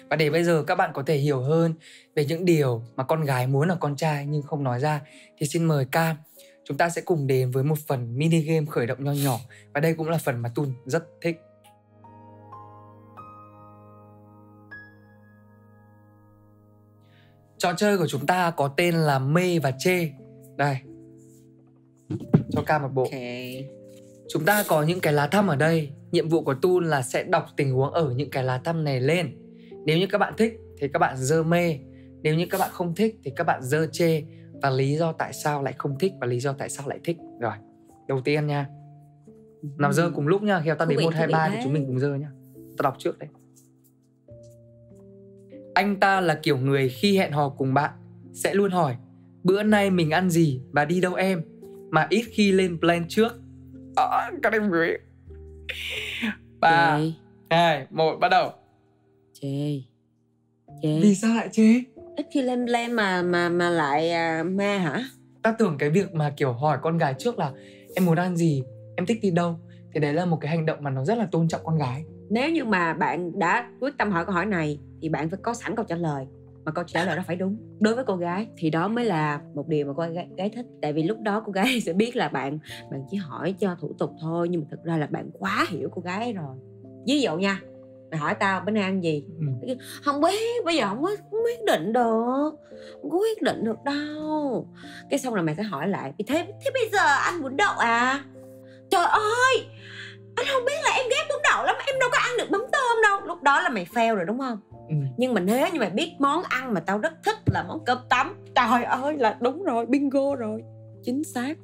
và 0.09 0.15
để 0.15 0.29
bây 0.29 0.43
giờ 0.43 0.63
các 0.67 0.75
bạn 0.75 0.91
có 0.93 1.03
thể 1.03 1.17
hiểu 1.17 1.41
hơn 1.41 1.73
về 2.15 2.25
những 2.25 2.45
điều 2.45 2.83
mà 2.95 3.03
con 3.03 3.21
gái 3.21 3.47
muốn 3.47 3.67
ở 3.67 3.77
con 3.79 3.95
trai 3.95 4.25
nhưng 4.25 4.41
không 4.41 4.63
nói 4.63 4.79
ra 4.79 5.01
thì 5.37 5.47
xin 5.47 5.63
mời 5.63 5.85
cam 5.85 6.15
chúng 6.65 6.77
ta 6.77 6.89
sẽ 6.89 7.01
cùng 7.01 7.27
đến 7.27 7.51
với 7.51 7.63
một 7.63 7.77
phần 7.87 8.17
mini 8.17 8.41
game 8.41 8.65
khởi 8.65 8.87
động 8.87 9.03
nho 9.03 9.11
nhỏ 9.11 9.39
và 9.73 9.81
đây 9.81 9.93
cũng 9.93 10.09
là 10.09 10.17
phần 10.17 10.41
mà 10.41 10.49
Tun 10.55 10.73
rất 10.85 11.03
thích 11.21 11.35
Trò 17.57 17.73
chơi 17.77 17.97
của 17.97 18.07
chúng 18.07 18.25
ta 18.25 18.51
có 18.51 18.67
tên 18.67 18.95
là 18.95 19.19
mê 19.19 19.59
và 19.59 19.71
chê. 19.79 20.09
Đây. 20.57 20.77
Cho 22.51 22.61
ca 22.65 22.79
một 22.79 22.89
bộ. 22.93 23.03
Okay. 23.03 23.69
Chúng 24.29 24.45
ta 24.45 24.63
có 24.67 24.83
những 24.83 24.99
cái 24.99 25.13
lá 25.13 25.27
thăm 25.27 25.47
ở 25.47 25.55
đây. 25.55 25.89
Nhiệm 26.11 26.29
vụ 26.29 26.43
của 26.43 26.53
Tun 26.53 26.85
là 26.85 27.01
sẽ 27.01 27.23
đọc 27.23 27.45
tình 27.57 27.73
huống 27.73 27.91
ở 27.91 28.13
những 28.15 28.29
cái 28.29 28.43
lá 28.43 28.61
thăm 28.63 28.83
này 28.83 29.01
lên. 29.01 29.37
Nếu 29.85 29.97
như 29.97 30.07
các 30.07 30.17
bạn 30.17 30.33
thích 30.37 30.59
thì 30.77 30.87
các 30.87 30.99
bạn 30.99 31.17
dơ 31.17 31.43
mê. 31.43 31.79
Nếu 32.21 32.35
như 32.35 32.45
các 32.49 32.57
bạn 32.57 32.69
không 32.73 32.95
thích 32.95 33.15
thì 33.23 33.31
các 33.35 33.43
bạn 33.43 33.63
dơ 33.63 33.87
chê 33.91 34.23
và 34.61 34.69
lý 34.69 34.97
do 34.97 35.11
tại 35.11 35.33
sao 35.33 35.63
lại 35.63 35.73
không 35.77 35.99
thích 35.99 36.13
và 36.21 36.27
lý 36.27 36.39
do 36.39 36.53
tại 36.53 36.69
sao 36.69 36.87
lại 36.87 36.99
thích. 37.03 37.17
Rồi. 37.39 37.53
Đầu 38.07 38.21
tiên 38.21 38.47
nha. 38.47 38.67
Nào 39.77 39.93
dơ 39.93 40.11
cùng 40.15 40.27
lúc 40.27 40.43
nha, 40.43 40.61
khi 40.65 40.71
ta 40.79 40.85
đến 40.85 40.99
1 41.03 41.13
2 41.13 41.27
3 41.27 41.49
thì 41.49 41.57
chúng 41.63 41.73
mình 41.73 41.85
cùng 41.87 41.99
dơ 41.99 42.15
nha. 42.15 42.31
Ta 42.77 42.83
đọc 42.83 42.95
trước 42.97 43.19
đây. 43.19 43.29
Anh 45.73 45.99
ta 45.99 46.21
là 46.21 46.39
kiểu 46.43 46.57
người 46.57 46.89
khi 46.89 47.17
hẹn 47.17 47.31
hò 47.31 47.49
cùng 47.49 47.73
bạn 47.73 47.91
sẽ 48.33 48.53
luôn 48.53 48.71
hỏi 48.71 48.95
bữa 49.43 49.63
nay 49.63 49.89
mình 49.89 50.11
ăn 50.11 50.29
gì 50.29 50.61
và 50.71 50.85
đi 50.85 51.01
đâu 51.01 51.13
em 51.13 51.41
mà 51.89 52.07
ít 52.09 52.23
khi 52.29 52.51
lên 52.51 52.79
plan 52.79 53.05
trước. 53.07 53.31
À, 53.95 54.31
các 54.43 54.53
em 54.53 54.69
gửi. 54.69 54.97
Ba, 56.59 56.99
hai, 57.49 57.87
một, 57.89 58.15
bắt 58.19 58.29
đầu. 58.29 58.51
Chê. 59.41 59.81
Chê. 60.81 60.99
Vì 61.01 61.15
sao 61.15 61.35
lại 61.35 61.49
chê? 61.51 61.73
Ít 62.15 62.25
khi 62.31 62.41
lên 62.41 62.65
plan 62.65 62.91
mà 62.93 63.21
mà 63.21 63.49
mà 63.49 63.69
lại 63.69 64.11
uh, 64.41 64.45
ma 64.45 64.77
hả? 64.77 65.03
Ta 65.43 65.55
tưởng 65.59 65.77
cái 65.77 65.89
việc 65.89 66.13
mà 66.13 66.33
kiểu 66.37 66.53
hỏi 66.53 66.77
con 66.81 66.97
gái 66.97 67.15
trước 67.19 67.39
là 67.39 67.51
em 67.95 68.05
muốn 68.05 68.17
ăn 68.17 68.37
gì, 68.37 68.63
em 68.95 69.05
thích 69.05 69.19
đi 69.21 69.31
đâu 69.31 69.59
thì 69.93 69.99
đấy 69.99 70.13
là 70.13 70.25
một 70.25 70.37
cái 70.41 70.51
hành 70.51 70.65
động 70.65 70.77
mà 70.81 70.89
nó 70.89 71.05
rất 71.05 71.17
là 71.17 71.27
tôn 71.31 71.47
trọng 71.47 71.61
con 71.63 71.77
gái 71.77 72.03
nếu 72.29 72.49
như 72.49 72.65
mà 72.65 72.93
bạn 72.93 73.39
đã 73.39 73.69
quyết 73.79 73.97
tâm 73.97 74.11
hỏi 74.11 74.25
câu 74.25 74.33
hỏi 74.33 74.45
này 74.45 74.79
thì 75.01 75.09
bạn 75.09 75.29
phải 75.29 75.39
có 75.43 75.53
sẵn 75.53 75.75
câu 75.75 75.85
trả 75.85 75.95
lời 75.95 76.25
mà 76.65 76.71
câu 76.71 76.83
trả 76.87 77.05
lời 77.05 77.15
đó 77.15 77.23
phải 77.27 77.35
đúng. 77.35 77.57
Đối 77.79 77.95
với 77.95 78.03
cô 78.07 78.15
gái 78.15 78.47
thì 78.57 78.69
đó 78.69 78.87
mới 78.87 79.05
là 79.05 79.41
một 79.55 79.67
điều 79.67 79.85
mà 79.85 79.93
cô 79.97 80.03
gái, 80.03 80.27
gái 80.37 80.49
thích. 80.49 80.65
Tại 80.81 80.93
vì 80.93 81.03
lúc 81.03 81.17
đó 81.21 81.43
cô 81.45 81.51
gái 81.51 81.81
sẽ 81.85 81.93
biết 81.93 82.15
là 82.15 82.29
bạn 82.29 82.59
bạn 82.91 83.03
chỉ 83.11 83.17
hỏi 83.17 83.55
cho 83.59 83.75
thủ 83.81 83.93
tục 83.99 84.11
thôi 84.21 84.47
nhưng 84.49 84.61
mà 84.61 84.67
thực 84.71 84.83
ra 84.83 84.97
là 84.97 85.07
bạn 85.07 85.29
quá 85.39 85.65
hiểu 85.69 85.89
cô 85.95 86.01
gái 86.01 86.33
rồi. 86.33 86.55
Ví 87.07 87.21
dụ 87.21 87.37
nha 87.37 87.61
mày 88.11 88.19
hỏi 88.19 88.35
tao 88.35 88.61
bữa 88.65 88.71
nay 88.71 88.83
ăn 88.83 89.03
gì? 89.03 89.25
Ừ. 89.61 89.75
không 90.03 90.21
biết 90.21 90.65
bây 90.65 90.75
giờ 90.75 90.87
không 90.87 91.03
có 91.03 91.09
quyết 91.31 91.63
định 91.65 91.93
được 91.93 92.51
không 93.01 93.11
có 93.11 93.17
quyết 93.17 93.41
định 93.41 93.63
được 93.63 93.83
đâu. 93.85 94.67
Cái 95.09 95.19
xong 95.19 95.33
là 95.33 95.41
mày 95.41 95.55
sẽ 95.55 95.63
hỏi 95.63 95.87
lại 95.87 96.13
thế 96.27 96.45
thế 96.45 96.71
bây 96.73 96.89
giờ 96.91 97.15
anh 97.25 97.41
muốn 97.41 97.57
đậu 97.57 97.77
à? 97.77 98.23
Trời 98.89 99.05
ơi! 99.05 99.65
Anh 100.35 100.45
không 100.53 100.65
biết 100.65 100.73
là 100.83 100.91
em 100.95 101.05
ghét 101.09 101.25
bún 101.29 101.41
đậu 101.43 101.65
lắm 101.65 101.75
em 101.87 101.99
đâu 101.99 102.09
có 102.11 102.17
ăn 102.17 102.31
được 102.37 102.51
mắm 102.51 102.61
tôm 102.71 103.01
đâu. 103.03 103.19
Lúc 103.27 103.41
đó 103.41 103.61
là 103.61 103.69
mày 103.69 103.87
fail 103.93 104.15
rồi 104.15 104.25
đúng 104.25 104.39
không 104.39 104.57
ừ. 104.91 104.95
nhưng 105.17 105.33
mà 105.33 105.41
nếu 105.41 105.67
như 105.73 105.79
mày 105.79 105.89
biết 105.89 106.11
món 106.19 106.43
ăn 106.43 106.73
mà 106.73 106.79
tao 106.79 106.97
rất 106.97 107.13
thích 107.25 107.37
là 107.45 107.65
món 107.67 107.85
cơm 107.85 107.97
tấm 108.09 108.41
trời 108.55 108.83
ơi 108.83 109.17
là 109.17 109.37
đúng 109.41 109.63
rồi 109.63 109.85
bingo 109.85 110.35
rồi. 110.35 110.63
Chính 111.03 111.23
xác. 111.23 111.57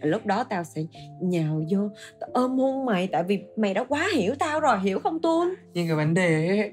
Lúc 0.00 0.26
đó 0.26 0.44
tao 0.44 0.64
sẽ 0.64 0.82
nhào 1.20 1.62
vô 1.70 1.90
tao 2.20 2.30
ôm 2.32 2.58
hôn 2.58 2.86
mày 2.86 3.06
tại 3.06 3.22
vì 3.22 3.42
mày 3.56 3.74
đã 3.74 3.84
quá 3.84 4.08
hiểu 4.14 4.34
tao 4.38 4.60
rồi 4.60 4.80
hiểu 4.80 4.98
không 4.98 5.20
tuôn 5.22 5.54
nhưng 5.74 5.86
cái 5.86 5.96
vấn 5.96 6.14
đề 6.14 6.48
ấy 6.48 6.72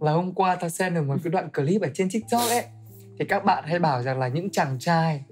là 0.00 0.12
hôm 0.12 0.32
qua 0.32 0.56
tao 0.56 0.70
xem 0.70 0.94
được 0.94 1.02
một 1.02 1.16
cái 1.24 1.30
đoạn 1.30 1.48
clip 1.50 1.82
ở 1.82 1.88
trên 1.94 2.08
tiktok 2.12 2.48
ấy 2.48 2.64
thì 3.18 3.24
các 3.24 3.44
bạn 3.44 3.64
hay 3.66 3.78
bảo 3.78 4.02
rằng 4.02 4.18
là 4.18 4.28
những 4.28 4.50
chàng 4.50 4.76
trai 4.78 5.24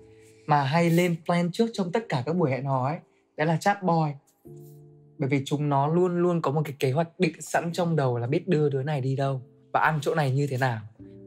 mà 0.47 0.63
hay 0.63 0.91
lên 0.91 1.17
plan 1.27 1.53
trước 1.53 1.67
trong 1.73 1.93
tất 1.93 2.05
cả 2.09 2.23
các 2.27 2.37
buổi 2.37 2.51
hẹn 2.51 2.65
hò 2.65 2.87
ấy 2.87 2.99
đấy 3.37 3.47
là 3.47 3.57
chat 3.57 3.83
boy. 3.83 4.13
Bởi 5.19 5.29
vì 5.29 5.43
chúng 5.45 5.69
nó 5.69 5.87
luôn 5.87 6.23
luôn 6.23 6.43
có 6.43 6.51
một 6.51 6.63
cái 6.65 6.75
kế 6.79 6.93
hoạch 6.93 7.21
định 7.21 7.41
sẵn 7.41 7.73
trong 7.73 7.97
đầu 7.97 8.19
là 8.19 8.27
biết 8.27 8.49
đưa 8.49 8.69
đứa 8.69 8.83
này 8.83 9.01
đi 9.01 9.17
đâu 9.17 9.41
và 9.79 9.85
ăn 9.85 9.99
chỗ 10.03 10.15
này 10.15 10.31
như 10.31 10.47
thế 10.51 10.57
nào? 10.57 10.79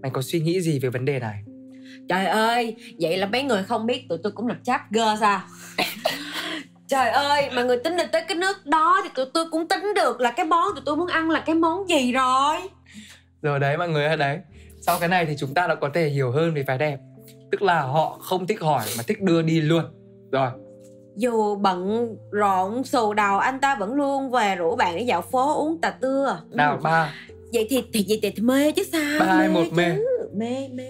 Mày 0.02 0.12
có 0.12 0.22
suy 0.22 0.40
nghĩ 0.40 0.62
gì 0.62 0.80
về 0.80 0.90
vấn 0.90 1.06
đề 1.06 1.20
này? 1.20 1.44
Trời 2.10 2.26
ơi 2.26 2.76
vậy 3.00 3.18
là 3.18 3.28
mấy 3.28 3.44
người 3.44 3.64
không 3.64 3.86
biết 3.86 4.06
tụi 4.10 4.18
tôi 4.24 4.32
cũng 4.32 4.48
là 4.48 4.56
chat 4.64 4.82
girl 4.90 5.20
sao? 5.20 5.42
Trời 6.88 7.10
ơi 7.10 7.50
mà 7.54 7.64
người 7.64 7.78
tính 7.84 7.98
được 7.98 8.04
tới 8.12 8.22
cái 8.28 8.38
nước 8.38 8.66
đó 8.66 9.02
thì 9.04 9.10
tụi 9.16 9.26
tôi 9.34 9.46
cũng 9.52 9.68
tính 9.68 9.94
được 9.96 10.22
là 10.22 10.32
cái 10.32 10.46
món 10.46 10.68
tụi 10.76 10.84
tôi 10.86 10.96
muốn 10.98 11.08
ăn 11.08 11.30
là 11.30 11.40
cái 11.40 11.56
món 11.56 11.90
gì 11.90 12.12
rồi? 12.12 12.58
Rồi 13.42 13.60
đấy 13.60 13.78
mọi 13.78 13.90
người 13.90 14.06
ơi 14.06 14.18
đấy. 14.18 14.40
Sau 14.82 14.98
cái 15.00 15.10
này 15.10 15.26
thì 15.26 15.36
chúng 15.40 15.54
ta 15.54 15.68
đã 15.68 15.76
có 15.76 15.90
thể 15.94 16.10
hiểu 16.10 16.32
hơn 16.32 16.54
về 16.54 16.64
phái 16.68 16.78
đẹp. 16.78 17.00
Tức 17.52 17.62
là 17.62 17.82
họ 17.82 18.18
không 18.22 18.48
thích 18.48 18.62
hỏi 18.62 18.86
mà 18.98 19.04
thích 19.08 19.22
đưa 19.22 19.42
đi 19.42 19.62
luôn. 19.62 19.84
Rồi. 20.32 20.50
Dù 21.16 21.56
bận 21.56 22.08
rộn 22.32 22.84
xù 22.84 23.14
đầu 23.14 23.40
anh 23.40 23.60
ta 23.60 23.76
vẫn 23.76 23.94
luôn 23.94 24.32
về 24.32 24.56
rủ 24.56 24.76
bạn 24.76 24.96
để 24.96 25.02
dạo 25.02 25.22
phố 25.22 25.56
uống 25.56 25.80
trà 25.82 25.90
tưa. 25.90 26.42
Nào 26.50 26.80
ba 26.84 27.14
vậy 27.54 27.68
thì 27.70 27.84
thì 27.94 28.06
vậy 28.08 28.20
thì, 28.22 28.30
thì 28.36 28.44
mê 28.44 28.72
chứ 28.72 28.84
sao 28.92 29.20
Ba, 29.20 29.26
hai, 29.26 29.50
một, 29.50 29.64
mê. 29.72 29.98
mê 30.34 30.68
mê. 30.74 30.90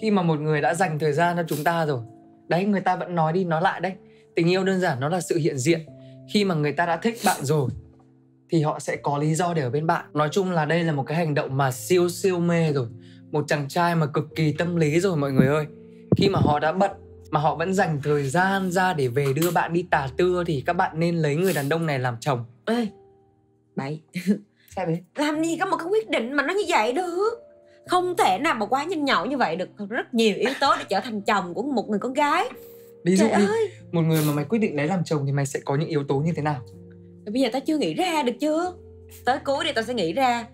Khi 0.00 0.10
mà 0.10 0.22
một 0.22 0.40
người 0.40 0.60
đã 0.60 0.74
dành 0.74 0.98
thời 0.98 1.12
gian 1.12 1.36
cho 1.36 1.42
chúng 1.48 1.64
ta 1.64 1.86
rồi 1.86 2.00
đấy 2.48 2.64
người 2.64 2.80
ta 2.80 2.96
vẫn 2.96 3.14
nói 3.14 3.32
đi 3.32 3.44
nói 3.44 3.62
lại 3.62 3.80
đấy. 3.80 3.92
Tình 4.36 4.50
yêu 4.50 4.64
đơn 4.64 4.80
giản 4.80 5.00
nó 5.00 5.08
là 5.08 5.20
sự 5.20 5.38
hiện 5.38 5.58
diện. 5.58 5.80
Khi 6.32 6.44
mà 6.44 6.54
người 6.54 6.72
ta 6.72 6.86
đã 6.86 6.96
thích 6.96 7.18
bạn 7.24 7.44
rồi 7.44 7.68
thì 8.50 8.62
họ 8.62 8.78
sẽ 8.78 8.96
có 8.96 9.18
lý 9.18 9.34
do 9.34 9.54
để 9.54 9.62
ở 9.62 9.70
bên 9.70 9.86
bạn. 9.86 10.04
Nói 10.14 10.28
chung 10.32 10.50
là 10.50 10.64
đây 10.64 10.84
là 10.84 10.92
một 10.92 11.02
cái 11.06 11.16
hành 11.16 11.34
động 11.34 11.56
mà 11.56 11.70
siêu 11.70 12.08
siêu 12.08 12.38
mê 12.38 12.72
rồi. 12.72 12.86
Một 13.32 13.44
chàng 13.48 13.68
trai 13.68 13.94
mà 13.94 14.06
cực 14.06 14.24
kỳ 14.36 14.52
tâm 14.52 14.76
lý 14.76 15.00
rồi 15.00 15.16
mọi 15.16 15.32
người 15.32 15.46
ơi. 15.46 15.66
Khi 16.16 16.28
mà 16.28 16.38
họ 16.42 16.58
đã 16.58 16.72
bận 16.72 16.90
mà 17.30 17.40
họ 17.40 17.54
vẫn 17.56 17.74
dành 17.74 18.00
thời 18.04 18.28
gian 18.28 18.70
ra 18.70 18.92
để 18.94 19.08
về 19.08 19.32
đưa 19.32 19.50
bạn 19.50 19.72
đi 19.72 19.82
tà 19.90 20.08
tưa 20.16 20.44
thì 20.44 20.62
các 20.66 20.72
bạn 20.72 21.00
nên 21.00 21.16
lấy 21.16 21.36
người 21.36 21.52
đàn 21.52 21.68
ông 21.68 21.86
này 21.86 21.98
làm 21.98 22.16
chồng. 22.20 22.44
Ê 22.66 22.86
bậy 23.76 24.00
sao 24.78 24.86
đấy 24.86 25.02
làm 25.14 25.44
gì 25.44 25.56
có 25.56 25.66
một 25.66 25.76
cái 25.76 25.88
quyết 25.90 26.10
định 26.10 26.32
mà 26.32 26.42
nó 26.42 26.54
như 26.54 26.62
vậy 26.68 26.92
được? 26.92 27.30
Không 27.86 28.16
thể 28.16 28.38
nào 28.38 28.54
mà 28.54 28.66
quá 28.66 28.84
nhanh 28.84 29.04
nhậu 29.04 29.26
như 29.26 29.36
vậy 29.36 29.56
được. 29.56 29.68
Rất 29.88 30.14
nhiều 30.14 30.36
yếu 30.36 30.50
tố 30.60 30.74
để 30.78 30.84
trở 30.88 31.00
thành 31.00 31.20
chồng 31.20 31.54
của 31.54 31.62
một 31.62 31.88
người 31.88 31.98
con 31.98 32.12
gái. 32.12 32.48
Ví 33.04 33.16
dụ 33.16 33.28
trời 33.28 33.40
đi. 33.40 33.46
ơi. 33.46 33.70
Một 33.92 34.00
người 34.00 34.22
mà 34.26 34.32
mày 34.32 34.44
quyết 34.44 34.58
định 34.58 34.76
lấy 34.76 34.86
làm 34.86 35.04
chồng 35.04 35.26
thì 35.26 35.32
mày 35.32 35.46
sẽ 35.46 35.60
có 35.64 35.76
những 35.76 35.88
yếu 35.88 36.04
tố 36.04 36.18
như 36.18 36.32
thế 36.36 36.42
nào? 36.42 36.60
Rồi 37.26 37.32
bây 37.32 37.42
giờ 37.42 37.48
tao 37.52 37.60
chưa 37.60 37.78
nghĩ 37.78 37.94
ra 37.94 38.22
được 38.22 38.32
chưa 38.40 38.72
tới 39.24 39.38
cuối 39.44 39.64
đi 39.64 39.72
tao 39.72 39.84
sẽ 39.84 39.94
nghĩ 39.94 40.12
ra. 40.12 40.46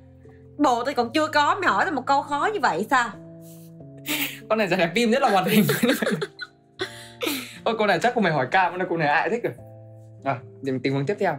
Bộ 0.58 0.84
tao 0.84 0.94
còn 0.94 1.12
chưa 1.12 1.28
có 1.28 1.54
mày 1.54 1.70
hỏi 1.70 1.84
tao 1.84 1.94
một 1.94 2.06
câu 2.06 2.22
khó 2.22 2.50
như 2.54 2.60
vậy 2.60 2.86
sao? 2.90 3.10
Con 4.48 4.58
này 4.58 4.68
giờ 4.68 4.76
đẹp 4.76 4.92
phim 4.94 5.10
rất 5.10 5.22
là 5.22 5.30
hoạt 5.30 5.46
hình. 5.46 5.64
Ôi 7.64 7.74
cô 7.78 7.86
này 7.86 7.98
chắc 8.02 8.14
không 8.14 8.22
phải 8.22 8.32
hỏi 8.32 8.46
cam 8.50 8.78
đâu 8.78 8.88
cô 8.90 8.96
này 8.96 9.08
ai 9.08 9.30
thích 9.30 9.42
rồi. 9.42 9.52
Rồi 10.24 10.36
điểm 10.62 10.80
tình 10.80 10.92
huống 10.92 11.06
tiếp 11.06 11.16
theo. 11.20 11.36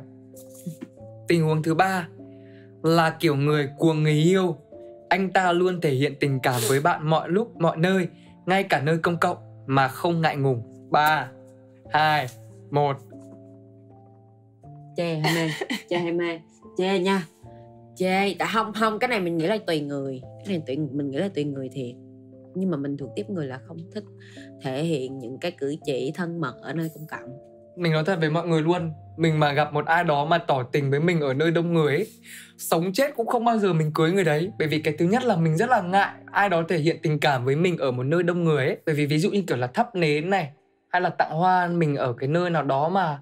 Tình 1.28 1.44
huống 1.44 1.64
thứ 1.64 1.74
ba 1.74 2.08
là 2.86 3.18
kiểu 3.20 3.36
người 3.36 3.70
cuồng 3.78 4.04
người 4.04 4.14
yêu. 4.14 4.56
Anh 5.10 5.30
ta 5.34 5.52
luôn 5.52 5.82
thể 5.82 5.92
hiện 5.92 6.14
tình 6.20 6.40
cảm 6.44 6.62
với 6.70 6.82
bạn 6.82 7.10
mọi 7.10 7.30
lúc, 7.30 7.58
mọi 7.58 7.78
nơi, 7.78 8.08
Ngay 8.46 8.64
cả 8.64 8.82
nơi 8.82 8.98
công 8.98 9.18
cộng, 9.18 9.38
Mà 9.66 9.88
không 9.88 10.22
ngại 10.22 10.38
ngùng. 10.38 10.62
3 10.92 11.32
2 11.90 12.28
1 12.72 12.98
chê 14.98 15.16
hay 15.16 15.36
mê 15.36 15.52
chê 15.90 15.98
hay 15.98 16.12
mê 16.12 16.40
chê 16.78 17.00
nha. 17.00 17.28
Chê 17.96 18.34
tại 18.40 18.48
không 18.54 18.74
không, 18.74 19.00
cái 19.00 19.08
này 19.08 19.20
mình 19.20 19.38
nghĩ 19.38 19.48
là 19.48 19.58
tùy 19.68 19.82
người. 19.82 20.22
Cái 20.46 20.58
này 20.58 20.64
tùy, 20.68 20.78
mình 20.92 21.12
nghĩ 21.12 21.18
là 21.18 21.30
tùy 21.36 21.44
người 21.44 21.70
thiệt. 21.70 21.96
Nhưng 22.56 22.72
mà 22.72 22.78
mình 22.78 22.98
thuộc 22.98 23.10
tiếp 23.16 23.30
người 23.30 23.48
là 23.48 23.60
không 23.68 23.78
thích 23.94 24.04
thể 24.62 24.84
hiện 24.84 25.20
những 25.20 25.38
cái 25.38 25.52
cử 25.52 25.76
chỉ 25.86 26.12
thân 26.16 26.42
mật 26.42 26.56
ở 26.62 26.74
nơi 26.74 26.90
công 26.96 27.08
cộng. 27.08 27.55
Mình 27.76 27.92
nói 27.92 28.04
thật 28.06 28.20
với 28.20 28.30
mọi 28.30 28.48
người 28.48 28.62
luôn, 28.62 28.92
Mình 29.18 29.40
mà 29.40 29.52
gặp 29.52 29.74
một 29.74 29.86
ai 29.86 30.04
đó 30.04 30.26
mà 30.26 30.38
tỏ 30.38 30.64
tình 30.64 30.92
với 30.92 31.00
mình 31.00 31.22
ở 31.22 31.34
nơi 31.34 31.52
đông 31.52 31.74
người 31.74 31.96
ấy, 31.96 32.08
Sống 32.58 32.94
chết 32.94 33.16
cũng 33.16 33.28
không 33.28 33.46
bao 33.46 33.58
giờ 33.58 33.74
mình 33.74 33.92
cưới 33.94 34.12
người 34.12 34.24
đấy. 34.24 34.52
Bởi 34.60 34.68
vì 34.68 34.80
cái 34.80 34.96
thứ 34.98 35.06
nhất 35.06 35.24
là 35.24 35.36
mình 35.36 35.58
rất 35.58 35.70
là 35.70 35.82
ngại 35.82 36.14
Ai 36.32 36.50
đó 36.50 36.64
thể 36.68 36.78
hiện 36.78 36.98
tình 37.04 37.20
cảm 37.20 37.46
với 37.46 37.56
mình 37.56 37.78
ở 37.78 37.92
một 37.92 38.04
nơi 38.04 38.24
đông 38.24 38.44
người 38.44 38.66
ấy. 38.66 38.78
Bởi 38.86 38.96
vì 38.96 39.06
ví 39.06 39.20
dụ 39.20 39.30
như 39.30 39.44
kiểu 39.48 39.58
là 39.58 39.68
thắp 39.68 39.96
nến 39.96 40.30
này, 40.30 40.52
Hay 40.90 41.02
là 41.02 41.10
tặng 41.10 41.32
hoa 41.32 41.68
mình 41.68 41.96
ở 41.96 42.14
cái 42.14 42.30
nơi 42.30 42.50
nào 42.50 42.64
đó 42.64 42.90
mà 42.90 43.20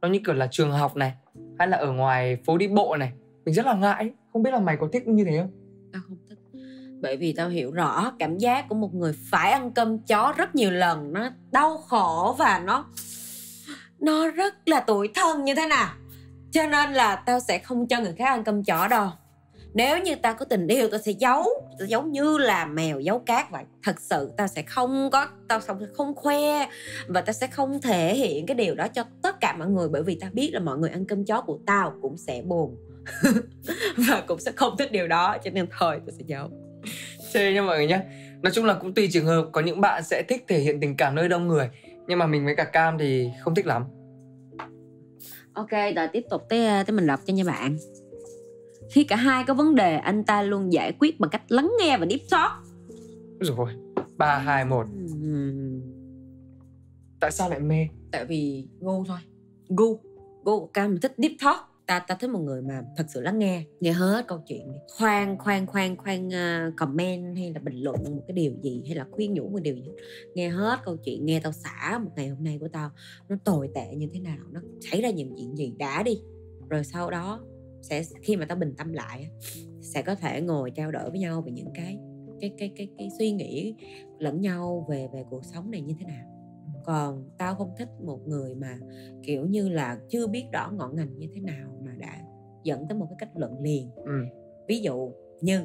Nó 0.00 0.08
như 0.08 0.20
kiểu 0.26 0.34
là 0.34 0.48
trường 0.50 0.72
học 0.72 0.96
này, 0.96 1.12
Hay 1.58 1.68
là 1.68 1.76
ở 1.76 1.92
ngoài 1.92 2.36
phố 2.46 2.58
đi 2.58 2.68
bộ 2.68 2.96
này, 2.96 3.12
Mình 3.44 3.54
rất 3.54 3.66
là 3.66 3.74
ngại. 3.74 4.10
Không 4.32 4.42
biết 4.42 4.50
là 4.50 4.60
mày 4.60 4.76
có 4.76 4.88
thích 4.92 5.08
như 5.08 5.24
thế 5.24 5.38
không? 5.38 5.50
tao 5.92 6.02
không 6.08 6.18
thích. 6.28 6.38
Bởi 7.02 7.16
vì 7.16 7.32
tao 7.32 7.48
hiểu 7.48 7.70
rõ 7.70 8.12
cảm 8.18 8.38
giác 8.38 8.68
của 8.68 8.74
một 8.74 8.94
người 8.94 9.14
phải 9.30 9.50
ăn 9.50 9.70
cơm 9.72 9.98
chó 9.98 10.34
rất 10.36 10.54
nhiều 10.54 10.70
lần, 10.70 11.12
nó 11.12 11.30
đau 11.52 11.78
khổ 11.78 12.36
và 12.38 12.62
nó 12.64 12.84
nó 14.00 14.28
rất 14.28 14.54
là 14.66 14.80
tuổi 14.80 15.08
thân 15.14 15.44
như 15.44 15.54
thế 15.54 15.66
nào. 15.66 15.94
Cho 16.50 16.66
nên 16.66 16.92
là 16.92 17.16
tao 17.16 17.40
sẽ 17.40 17.58
không 17.58 17.88
cho 17.88 18.00
người 18.00 18.14
khác 18.18 18.24
ăn 18.24 18.44
cơm 18.44 18.64
chó 18.64 18.88
đâu. 18.88 19.08
Nếu 19.74 19.98
như 19.98 20.14
tao 20.14 20.34
có 20.34 20.44
tình 20.44 20.66
yêu, 20.66 20.88
tao 20.90 21.00
sẽ 21.00 21.12
giấu. 21.12 21.44
Tao 21.78 21.86
giấu 21.86 22.02
như 22.02 22.38
là 22.38 22.64
mèo 22.64 23.00
giấu 23.00 23.18
cát 23.18 23.50
vậy. 23.50 23.64
Thật 23.82 24.00
sự, 24.00 24.32
tao 24.36 24.46
sẽ 24.46 24.62
không 24.62 25.10
có, 25.12 25.26
tao 25.48 25.60
sẽ 25.60 25.74
không 25.94 26.14
khoe. 26.14 26.66
Và 27.06 27.20
tao 27.20 27.32
sẽ 27.32 27.46
không 27.46 27.80
thể 27.80 28.14
hiện 28.14 28.46
cái 28.46 28.54
điều 28.54 28.74
đó 28.74 28.88
cho 28.88 29.04
tất 29.22 29.40
cả 29.40 29.56
mọi 29.58 29.68
người. 29.68 29.88
Bởi 29.88 30.02
vì 30.02 30.18
tao 30.20 30.30
biết 30.32 30.50
là 30.52 30.60
mọi 30.60 30.78
người 30.78 30.90
ăn 30.90 31.04
cơm 31.04 31.24
chó 31.24 31.40
của 31.40 31.58
tao 31.66 31.94
cũng 32.02 32.16
sẽ 32.16 32.42
buồn. 32.42 32.76
Và 33.96 34.22
cũng 34.26 34.40
sẽ 34.40 34.52
không 34.52 34.76
thích 34.78 34.92
điều 34.92 35.08
đó. 35.08 35.36
Cho 35.44 35.50
nên 35.50 35.66
thôi, 35.78 36.00
tao 36.06 36.14
sẽ 36.18 36.24
giấu. 36.26 36.50
Thế 37.32 37.52
nha 37.52 37.62
mọi 37.62 37.76
người 37.76 37.86
nhé 37.86 38.00
Nói 38.42 38.52
chung 38.54 38.64
là 38.64 38.74
cũng 38.74 38.94
tùy 38.94 39.08
trường 39.12 39.26
hợp. 39.26 39.48
Có 39.52 39.60
những 39.60 39.80
bạn 39.80 40.02
sẽ 40.02 40.22
thích 40.28 40.44
thể 40.48 40.58
hiện 40.58 40.80
tình 40.80 40.96
cảm 40.96 41.14
nơi 41.14 41.28
đông 41.28 41.48
người. 41.48 41.68
Nhưng 42.10 42.18
mà 42.18 42.26
mình 42.26 42.44
với 42.44 42.54
cả 42.56 42.64
Cam 42.64 42.98
thì 42.98 43.30
không 43.40 43.54
thích 43.54 43.66
lắm 43.66 43.84
Ok, 45.52 45.70
rồi 45.96 46.08
tiếp 46.12 46.24
tục 46.30 46.42
tới 46.48 46.84
tới 46.86 46.96
mình 46.96 47.06
đọc 47.06 47.20
cho 47.26 47.34
nha 47.34 47.44
bạn. 47.46 47.76
Khi 48.90 49.04
cả 49.04 49.16
hai 49.16 49.44
có 49.44 49.54
vấn 49.54 49.74
đề, 49.74 49.96
anh 49.96 50.24
ta 50.24 50.42
luôn 50.42 50.72
giải 50.72 50.92
quyết 50.98 51.20
bằng 51.20 51.30
cách 51.30 51.42
lắng 51.48 51.72
nghe 51.80 51.98
và 51.98 52.06
deep 52.06 52.20
talk. 52.30 52.50
Rồi 53.40 53.74
3, 54.16 54.38
2, 54.38 54.64
1 54.64 54.86
Ừm, 55.22 55.80
Tại 57.20 57.30
sao 57.30 57.50
lại 57.50 57.60
mê? 57.60 57.88
Tại 58.12 58.24
vì 58.24 58.68
gu 58.80 59.04
thôi. 59.04 59.18
Gu. 59.68 60.00
Gu 60.44 60.66
Cam 60.66 60.90
mình 60.90 61.00
thích 61.00 61.14
deep 61.18 61.32
talk. 61.44 61.69
Ta 61.90 61.98
ta 61.98 62.14
thích 62.14 62.30
một 62.30 62.38
người 62.38 62.62
mà 62.62 62.82
thật 62.96 63.04
sự 63.08 63.20
lắng 63.20 63.38
nghe, 63.38 63.64
nghe 63.80 63.92
hết 63.92 64.24
câu 64.28 64.42
chuyện 64.46 64.72
đi. 64.72 64.78
Khoan 64.98 65.38
khoan 65.38 65.66
khoan 65.66 65.96
khoan 65.96 66.28
uh, 66.28 66.76
comment 66.76 67.36
hay 67.36 67.52
là 67.52 67.60
bình 67.60 67.74
luận 67.82 67.96
một 68.16 68.22
cái 68.28 68.34
điều 68.34 68.52
gì 68.62 68.82
hay 68.86 68.96
là 68.96 69.06
khuyên 69.10 69.34
nhủ 69.34 69.48
một 69.48 69.58
điều 69.62 69.74
gì. 69.76 69.90
Nghe 70.34 70.48
hết 70.48 70.78
câu 70.84 70.96
chuyện, 70.96 71.26
nghe 71.26 71.40
tao 71.40 71.52
xả 71.52 71.98
một 71.98 72.10
ngày 72.16 72.28
hôm 72.28 72.44
nay 72.44 72.58
của 72.60 72.68
tao 72.68 72.90
nó 73.28 73.36
tồi 73.44 73.68
tệ 73.74 73.94
như 73.94 74.08
thế 74.12 74.20
nào, 74.20 74.38
nó 74.50 74.60
xảy 74.90 75.02
ra 75.02 75.10
những 75.10 75.34
chuyện 75.36 75.56
gì 75.56 75.74
đã 75.78 76.02
đi. 76.02 76.20
Rồi 76.68 76.84
sau 76.84 77.10
đó 77.10 77.40
sẽ 77.82 78.02
khi 78.22 78.36
mà 78.36 78.44
tao 78.44 78.58
bình 78.58 78.74
tâm 78.78 78.92
lại 78.92 79.30
sẽ 79.80 80.02
có 80.02 80.14
thể 80.14 80.40
ngồi 80.40 80.70
trao 80.70 80.90
đổi 80.90 81.10
với 81.10 81.18
nhau 81.18 81.42
về 81.42 81.52
những 81.52 81.70
cái 81.74 81.98
cái 82.40 82.54
cái 82.58 82.72
cái 82.76 82.88
cái 82.98 83.08
suy 83.18 83.32
nghĩ 83.32 83.74
lẫn 84.18 84.40
nhau 84.40 84.86
về 84.88 85.08
về 85.12 85.24
cuộc 85.30 85.44
sống 85.44 85.70
này 85.70 85.80
như 85.80 85.94
thế 85.98 86.06
nào 86.06 86.30
còn 86.84 87.30
tao 87.38 87.54
không 87.54 87.74
thích 87.78 87.88
một 88.04 88.20
người 88.26 88.54
mà 88.54 88.78
kiểu 89.22 89.46
như 89.46 89.68
là 89.68 89.98
chưa 90.08 90.26
biết 90.26 90.44
rõ 90.52 90.70
ngọn 90.70 90.96
ngành 90.96 91.18
như 91.18 91.26
thế 91.34 91.40
nào 91.40 91.79
dẫn 92.64 92.88
tới 92.88 92.98
một 92.98 93.06
cái 93.10 93.16
kết 93.20 93.40
luận 93.40 93.62
liền. 93.62 93.90
Ừ. 93.96 94.24
ví 94.68 94.80
dụ 94.80 95.10
như 95.40 95.64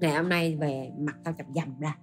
ngày 0.00 0.12
hôm 0.12 0.28
nay 0.28 0.56
về 0.56 0.90
mặt 0.98 1.16
tao 1.24 1.34
chậm 1.38 1.46
dầm 1.54 1.80
ra. 1.80 1.98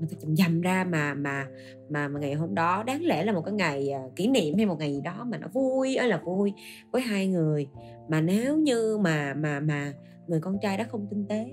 Mà 0.00 0.06
tao 0.10 0.20
chậm 0.20 0.36
dầm 0.36 0.60
ra 0.60 0.84
mà 0.84 1.14
mà 1.14 1.46
mà 1.88 2.08
mà 2.08 2.20
ngày 2.20 2.34
hôm 2.34 2.54
đó 2.54 2.82
đáng 2.82 3.02
lẽ 3.04 3.24
là 3.24 3.32
một 3.32 3.42
cái 3.44 3.54
ngày 3.54 3.90
à, 3.90 4.02
kỷ 4.16 4.28
niệm 4.28 4.56
hay 4.56 4.66
một 4.66 4.78
ngày 4.78 4.94
gì 4.94 5.00
đó 5.00 5.24
mà 5.24 5.38
nó 5.38 5.48
vui 5.48 5.96
ơi 5.96 6.08
là 6.08 6.22
vui 6.24 6.52
với 6.92 7.02
hai 7.02 7.26
người. 7.26 7.68
Mà 8.08 8.20
nếu 8.20 8.56
như 8.56 8.98
mà 8.98 9.34
mà 9.34 9.60
mà 9.60 9.92
người 10.26 10.40
con 10.40 10.58
trai 10.62 10.76
đó 10.76 10.84
không 10.88 11.06
tinh 11.10 11.26
tế 11.28 11.46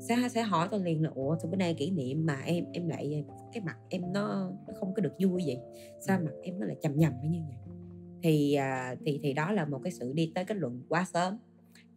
sẽ 0.00 0.16
sẽ 0.30 0.42
hỏi 0.42 0.68
tôi 0.70 0.80
liền 0.80 1.02
là 1.02 1.10
ủa 1.14 1.36
sao 1.42 1.50
bữa 1.50 1.56
nay 1.56 1.74
kỷ 1.74 1.90
niệm 1.90 2.26
mà 2.26 2.40
em 2.44 2.64
em 2.72 2.88
lại 2.88 3.24
cái 3.52 3.62
mặt 3.62 3.76
em 3.88 4.12
nó, 4.12 4.52
nó 4.66 4.74
không 4.80 4.94
có 4.94 5.02
được 5.02 5.12
vui 5.18 5.42
vậy? 5.46 5.58
Sao 6.00 6.20
mặt 6.24 6.32
em 6.42 6.60
nó 6.60 6.66
lại 6.66 6.76
chầm 6.82 6.96
nhầm 6.96 7.12
như 7.22 7.40
vậy? 7.48 7.56
Thì 8.22 8.54
à, 8.54 8.94
thì 9.06 9.20
thì 9.22 9.32
đó 9.32 9.52
là 9.52 9.64
một 9.64 9.80
cái 9.84 9.92
sự 9.92 10.12
đi 10.12 10.32
tới 10.34 10.44
kết 10.44 10.56
luận 10.56 10.82
quá 10.88 11.06
sớm 11.12 11.38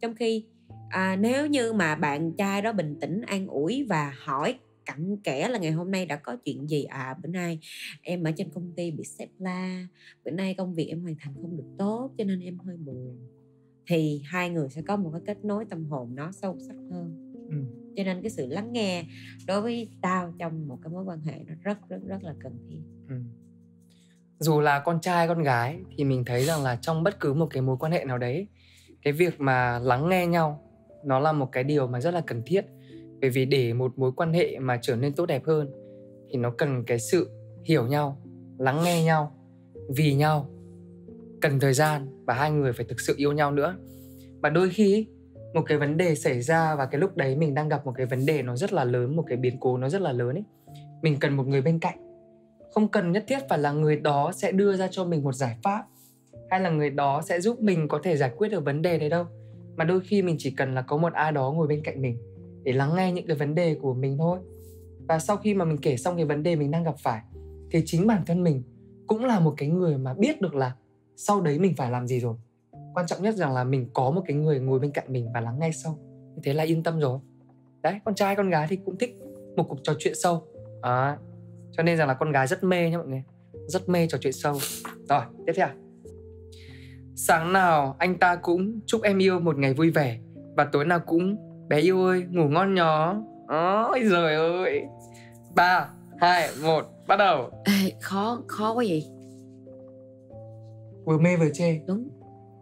trong 0.00 0.14
khi 0.14 0.44
à, 0.90 1.16
nếu 1.20 1.46
như 1.46 1.72
mà 1.72 1.94
bạn 1.94 2.32
trai 2.32 2.62
đó 2.62 2.72
bình 2.72 2.96
tĩnh 3.00 3.20
an 3.20 3.46
ủi 3.46 3.86
và 3.88 4.14
hỏi 4.24 4.58
cặn 4.84 5.16
kẽ 5.24 5.48
là 5.48 5.58
ngày 5.58 5.70
hôm 5.72 5.90
nay 5.90 6.06
đã 6.06 6.16
có 6.16 6.36
chuyện 6.44 6.68
gì 6.68 6.84
à 6.84 7.16
bữa 7.22 7.28
nay 7.28 7.58
em 8.02 8.24
ở 8.24 8.30
trên 8.36 8.50
công 8.50 8.72
ty 8.76 8.90
bị 8.90 9.04
sếp 9.04 9.28
la 9.38 9.86
bữa 10.24 10.30
nay 10.30 10.54
công 10.54 10.74
việc 10.74 10.86
em 10.88 11.02
hoàn 11.02 11.14
thành 11.20 11.34
không 11.42 11.56
được 11.56 11.74
tốt 11.78 12.10
cho 12.18 12.24
nên 12.24 12.40
em 12.40 12.58
hơi 12.58 12.76
buồn 12.76 13.18
thì 13.86 14.22
hai 14.26 14.50
người 14.50 14.68
sẽ 14.70 14.82
có 14.82 14.96
một 14.96 15.10
cái 15.12 15.20
kết 15.26 15.44
nối 15.44 15.64
tâm 15.64 15.84
hồn 15.84 16.14
nó 16.14 16.32
sâu 16.32 16.56
sắc 16.68 16.76
hơn 16.90 17.26
Ừ. 17.50 17.56
cho 17.96 18.04
nên 18.04 18.22
cái 18.22 18.30
sự 18.30 18.46
lắng 18.46 18.72
nghe 18.72 19.04
đối 19.46 19.62
với 19.62 19.88
tao 20.02 20.34
trong 20.38 20.68
một 20.68 20.78
cái 20.82 20.92
mối 20.92 21.04
quan 21.04 21.20
hệ 21.20 21.38
nó 21.46 21.54
rất 21.62 21.78
rất 21.88 21.98
rất 22.06 22.22
là 22.22 22.34
cần 22.40 22.52
thiết 22.68 22.80
Ừ. 23.08 23.14
Dù 24.38 24.60
là 24.60 24.80
con 24.80 25.00
trai 25.00 25.28
con 25.28 25.42
gái 25.42 25.78
thì 25.96 26.04
mình 26.04 26.24
thấy 26.24 26.44
rằng 26.44 26.62
là 26.62 26.76
trong 26.76 27.02
bất 27.02 27.20
cứ 27.20 27.34
một 27.34 27.46
cái 27.50 27.62
mối 27.62 27.76
quan 27.80 27.92
hệ 27.92 28.04
nào 28.04 28.18
đấy 28.18 28.48
cái 29.02 29.12
việc 29.12 29.40
mà 29.40 29.78
lắng 29.78 30.08
nghe 30.08 30.26
nhau, 30.26 30.60
nó 31.04 31.18
là 31.18 31.32
một 31.32 31.48
cái 31.52 31.64
điều 31.64 31.86
mà 31.86 32.00
rất 32.00 32.14
là 32.14 32.20
cần 32.26 32.42
thiết. 32.46 32.64
Bởi 33.20 33.30
vì 33.30 33.44
để 33.44 33.72
một 33.72 33.98
mối 33.98 34.12
quan 34.16 34.32
hệ 34.32 34.58
mà 34.58 34.78
trở 34.82 34.96
nên 34.96 35.12
tốt 35.12 35.26
đẹp 35.26 35.44
hơn 35.46 35.70
thì 36.30 36.38
nó 36.38 36.50
cần 36.50 36.84
cái 36.84 36.98
sự 36.98 37.30
hiểu 37.64 37.86
nhau, 37.86 38.22
lắng 38.58 38.84
nghe 38.84 39.04
nhau, 39.04 39.32
vì 39.88 40.14
nhau, 40.14 40.46
cần 41.40 41.60
thời 41.60 41.74
gian 41.74 42.24
và 42.26 42.34
hai 42.34 42.50
người 42.50 42.72
phải 42.72 42.86
thực 42.88 43.00
sự 43.00 43.14
yêu 43.16 43.32
nhau 43.32 43.52
nữa. 43.52 43.76
Và 44.42 44.50
đôi 44.50 44.70
khi 44.70 45.06
một 45.54 45.62
cái 45.66 45.78
vấn 45.78 45.96
đề 45.96 46.14
xảy 46.14 46.42
ra 46.42 46.74
và 46.74 46.86
cái 46.86 47.00
lúc 47.00 47.16
đấy 47.16 47.36
mình 47.36 47.54
đang 47.54 47.68
gặp 47.68 47.86
một 47.86 47.92
cái 47.96 48.06
vấn 48.06 48.26
đề 48.26 48.42
nó 48.42 48.56
rất 48.56 48.72
là 48.72 48.84
lớn, 48.84 49.16
một 49.16 49.24
cái 49.26 49.36
biến 49.36 49.56
cố 49.60 49.76
nó 49.76 49.88
rất 49.88 50.00
là 50.00 50.12
lớn 50.12 50.36
ấy 50.36 50.44
mình 51.02 51.16
cần 51.20 51.36
một 51.36 51.46
người 51.46 51.62
bên 51.62 51.78
cạnh. 51.78 51.98
Không 52.74 52.88
cần 52.88 53.12
nhất 53.12 53.24
thiết 53.28 53.38
phải 53.48 53.58
là 53.58 53.72
người 53.72 53.96
đó 53.96 54.32
sẽ 54.34 54.52
đưa 54.52 54.76
ra 54.76 54.88
cho 54.90 55.04
mình 55.04 55.22
một 55.22 55.32
giải 55.32 55.56
pháp 55.62 55.84
hay 56.50 56.60
là 56.60 56.70
người 56.70 56.90
đó 56.90 57.22
sẽ 57.22 57.40
giúp 57.40 57.60
mình 57.60 57.88
có 57.88 58.00
thể 58.02 58.16
giải 58.16 58.30
quyết 58.36 58.48
được 58.48 58.64
vấn 58.64 58.82
đề 58.82 58.98
đấy 58.98 59.08
đâu? 59.08 59.24
Mà 59.76 59.84
đôi 59.84 60.00
khi 60.00 60.22
mình 60.22 60.36
chỉ 60.38 60.50
cần 60.50 60.74
là 60.74 60.82
có 60.82 60.96
một 60.96 61.12
ai 61.12 61.32
đó 61.32 61.52
ngồi 61.52 61.66
bên 61.66 61.82
cạnh 61.84 62.02
mình 62.02 62.18
để 62.62 62.72
lắng 62.72 62.96
nghe 62.96 63.12
những 63.12 63.26
cái 63.26 63.36
vấn 63.36 63.54
đề 63.54 63.76
của 63.82 63.94
mình 63.94 64.18
thôi. 64.18 64.38
Và 65.08 65.18
sau 65.18 65.36
khi 65.36 65.54
mà 65.54 65.64
mình 65.64 65.78
kể 65.78 65.96
xong 65.96 66.16
cái 66.16 66.24
vấn 66.24 66.42
đề 66.42 66.56
mình 66.56 66.70
đang 66.70 66.84
gặp 66.84 66.94
phải 66.98 67.22
thì 67.70 67.82
chính 67.86 68.06
bản 68.06 68.22
thân 68.26 68.42
mình 68.42 68.62
cũng 69.06 69.24
là 69.24 69.40
một 69.40 69.54
cái 69.56 69.68
người 69.68 69.98
mà 69.98 70.14
biết 70.14 70.40
được 70.40 70.54
là 70.54 70.76
sau 71.16 71.40
đấy 71.40 71.58
mình 71.58 71.74
phải 71.76 71.90
làm 71.90 72.06
gì 72.06 72.20
rồi. 72.20 72.34
Quan 72.94 73.06
trọng 73.06 73.22
nhất 73.22 73.34
rằng 73.34 73.52
là 73.52 73.64
mình 73.64 73.88
có 73.94 74.10
một 74.10 74.22
cái 74.26 74.36
người 74.36 74.60
ngồi 74.60 74.78
bên 74.78 74.90
cạnh 74.90 75.12
mình 75.12 75.32
và 75.34 75.40
lắng 75.40 75.58
nghe 75.60 75.70
sau 75.72 75.98
như 76.34 76.40
thế 76.44 76.52
là 76.52 76.64
yên 76.64 76.82
tâm 76.82 77.00
rồi. 77.00 77.18
Đấy 77.82 77.94
con 78.04 78.14
trai 78.14 78.36
con 78.36 78.50
gái 78.50 78.66
thì 78.70 78.78
cũng 78.84 78.98
thích 78.98 79.18
một 79.56 79.66
cuộc 79.68 79.78
trò 79.82 79.94
chuyện 79.98 80.14
sâu. 80.16 80.42
À, 80.82 81.18
cho 81.72 81.82
nên 81.82 81.96
rằng 81.96 82.08
là 82.08 82.14
con 82.14 82.32
gái 82.32 82.46
rất 82.46 82.64
mê 82.64 82.90
nhá 82.90 82.98
mọi 82.98 83.06
người. 83.06 83.22
Rất 83.66 83.88
mê 83.88 84.06
trò 84.06 84.18
chuyện 84.18 84.32
sâu. 84.32 84.58
Rồi 85.08 85.22
tiếp 85.46 85.52
theo 85.56 85.68
sáng 87.26 87.52
nào 87.52 87.96
anh 87.98 88.18
ta 88.18 88.36
cũng 88.36 88.80
chúc 88.86 89.02
em 89.02 89.18
yêu 89.18 89.40
một 89.40 89.58
ngày 89.58 89.74
vui 89.74 89.90
vẻ. 89.90 90.18
Và 90.56 90.64
tối 90.72 90.84
nào 90.84 91.00
cũng 91.06 91.36
bé 91.68 91.80
yêu 91.80 92.04
ơi 92.04 92.24
ngủ 92.30 92.48
ngon 92.48 92.74
nhó. 92.74 93.16
Ôi 93.88 94.00
giời 94.04 94.34
ơi. 94.34 94.82
Ba 95.54 95.88
hai 96.20 96.48
một 96.62 96.84
bắt 97.06 97.16
đầu. 97.16 97.50
Ê, 97.64 97.92
khó 98.00 98.42
khó 98.48 98.72
quá 98.72 98.84
gì 98.84 99.06
vừa 101.04 101.18
mê 101.18 101.36
vừa 101.36 101.48
chê. 101.52 101.80
Đúng 101.86 102.08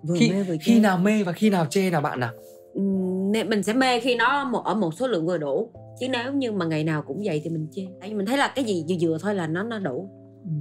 vừa 0.09 0.15
khi, 0.19 0.31
mê 0.31 0.43
vừa 0.43 0.57
khi 0.61 0.75
chê. 0.75 0.81
nào 0.81 0.99
mê 0.99 1.23
và 1.23 1.33
khi 1.33 1.50
nào 1.50 1.67
chê 1.67 1.91
nào 1.91 2.00
bạn 2.00 2.21
nào 2.21 2.33
Ừm, 2.75 3.33
nên 3.33 3.49
mình 3.49 3.62
sẽ 3.62 3.73
mê 3.73 4.00
khi 4.00 4.17
nó 4.17 4.53
ở 4.65 4.75
một 4.75 4.95
số 4.95 5.07
lượng 5.07 5.27
vừa 5.27 5.38
đủ. 5.38 5.71
Chứ 6.00 6.09
nếu 6.09 6.33
như 6.33 6.53
mà 6.53 6.67
ngày 6.67 6.85
nào 6.85 7.03
cũng 7.03 7.23
vậy 7.25 7.41
thì 7.45 7.50
mình 7.50 7.67
chê. 7.71 7.83
Tại 8.00 8.09
vì 8.09 8.15
mình 8.15 8.27
thấy 8.27 8.38
là 8.38 8.53
cái 8.55 8.65
gì 8.65 8.85
vừa 8.88 8.97
vừa 9.00 9.19
thôi 9.19 9.35
là 9.35 9.47
nó 9.47 9.62
nó 9.62 9.79
đủ. 9.79 10.11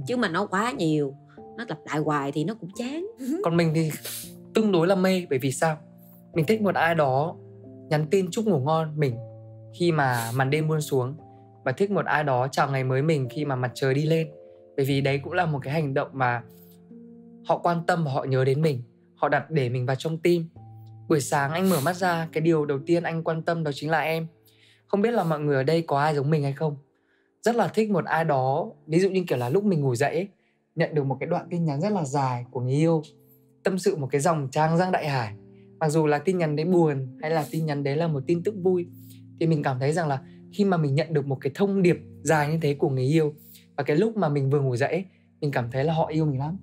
Chứ 0.06 0.16
mà 0.16 0.28
nó 0.28 0.46
quá 0.46 0.72
nhiều 0.72 1.14
nó 1.58 1.64
lặp 1.68 1.78
lại 1.86 1.98
hoài 1.98 2.32
thì 2.32 2.44
nó 2.44 2.54
cũng 2.54 2.70
chán. 2.74 3.06
Còn 3.44 3.56
mình 3.56 3.72
thì 3.74 3.90
tương 4.54 4.72
đối 4.72 4.86
là 4.86 4.94
mê 4.94 5.26
bởi 5.30 5.38
vì 5.38 5.52
sao? 5.52 5.76
Mình 6.34 6.46
thích 6.46 6.62
một 6.62 6.74
ai 6.74 6.94
đó 6.94 7.36
nhắn 7.90 8.06
tin 8.10 8.30
chúc 8.30 8.46
ngủ 8.46 8.58
ngon 8.58 8.98
mình 8.98 9.16
khi 9.78 9.92
mà 9.92 10.30
màn 10.34 10.50
đêm 10.50 10.68
buông 10.68 10.80
xuống 10.80 11.16
và 11.64 11.72
thích 11.72 11.90
một 11.90 12.04
ai 12.06 12.24
đó 12.24 12.48
chào 12.52 12.70
ngày 12.70 12.84
mới 12.84 13.02
mình 13.02 13.28
khi 13.30 13.44
mà 13.44 13.56
mặt 13.56 13.70
trời 13.74 13.94
đi 13.94 14.02
lên. 14.02 14.28
Bởi 14.76 14.86
vì 14.86 15.00
đấy 15.00 15.20
cũng 15.24 15.32
là 15.32 15.46
một 15.46 15.58
cái 15.62 15.72
hành 15.72 15.94
động 15.94 16.08
mà 16.12 16.42
họ 17.46 17.58
quan 17.58 17.86
tâm 17.86 18.04
và 18.04 18.12
họ 18.12 18.24
nhớ 18.24 18.44
đến 18.44 18.62
mình 18.62 18.82
họ 19.14 19.28
đặt 19.28 19.50
để 19.50 19.68
mình 19.68 19.86
vào 19.86 19.96
trong 19.96 20.18
tim. 20.18 20.48
Buổi 21.08 21.20
sáng 21.20 21.52
anh 21.52 21.70
mở 21.70 21.80
mắt 21.80 21.96
ra 21.96 22.28
cái 22.32 22.40
điều 22.40 22.66
đầu 22.66 22.78
tiên 22.86 23.02
anh 23.02 23.24
quan 23.24 23.42
tâm 23.42 23.64
đó 23.64 23.70
chính 23.74 23.90
là 23.90 24.00
em. 24.00 24.26
Không 24.86 25.02
biết 25.02 25.10
là 25.10 25.24
mọi 25.24 25.40
người 25.40 25.56
ở 25.56 25.62
đây 25.62 25.82
có 25.82 26.00
ai 26.00 26.14
giống 26.14 26.30
mình 26.30 26.42
hay 26.42 26.52
không? 26.52 26.76
Rất 27.42 27.56
là 27.56 27.68
thích 27.68 27.90
một 27.90 28.04
ai 28.04 28.24
đó 28.24 28.70
ví 28.86 29.00
dụ 29.00 29.10
như 29.10 29.24
kiểu 29.28 29.38
là 29.38 29.48
lúc 29.48 29.64
mình 29.64 29.80
ngủ 29.80 29.94
dậy 29.94 30.14
ấy, 30.14 30.28
nhận 30.78 30.94
được 30.94 31.04
một 31.04 31.16
cái 31.20 31.28
đoạn 31.28 31.46
tin 31.50 31.64
nhắn 31.64 31.80
rất 31.80 31.92
là 31.92 32.04
dài 32.04 32.44
của 32.50 32.60
người 32.60 32.72
yêu, 32.72 33.02
tâm 33.64 33.78
sự 33.78 33.96
một 33.96 34.08
cái 34.10 34.20
dòng 34.20 34.48
trang 34.50 34.78
giang 34.78 34.92
đại 34.92 35.08
hải. 35.08 35.34
Mặc 35.78 35.88
dù 35.88 36.06
là 36.06 36.18
tin 36.18 36.38
nhắn 36.38 36.56
đấy 36.56 36.66
buồn 36.66 37.18
hay 37.20 37.30
là 37.30 37.44
tin 37.50 37.66
nhắn 37.66 37.84
đấy 37.84 37.96
là 37.96 38.08
một 38.08 38.22
tin 38.26 38.42
tức 38.42 38.54
vui, 38.62 38.86
thì 39.40 39.46
mình 39.46 39.62
cảm 39.62 39.78
thấy 39.80 39.92
rằng 39.92 40.08
là 40.08 40.22
khi 40.52 40.64
mà 40.64 40.76
mình 40.76 40.94
nhận 40.94 41.14
được 41.14 41.26
một 41.26 41.38
cái 41.40 41.52
thông 41.54 41.82
điệp 41.82 41.98
dài 42.22 42.48
như 42.48 42.58
thế 42.62 42.74
của 42.74 42.88
người 42.88 43.04
yêu, 43.04 43.34
và 43.76 43.82
cái 43.82 43.96
lúc 43.96 44.16
mà 44.16 44.28
mình 44.28 44.50
vừa 44.50 44.60
ngủ 44.60 44.76
dậy 44.76 45.04
mình 45.40 45.50
cảm 45.50 45.70
thấy 45.70 45.84
là 45.84 45.92
họ 45.92 46.06
yêu 46.06 46.24
mình 46.24 46.38
lắm. 46.38 46.58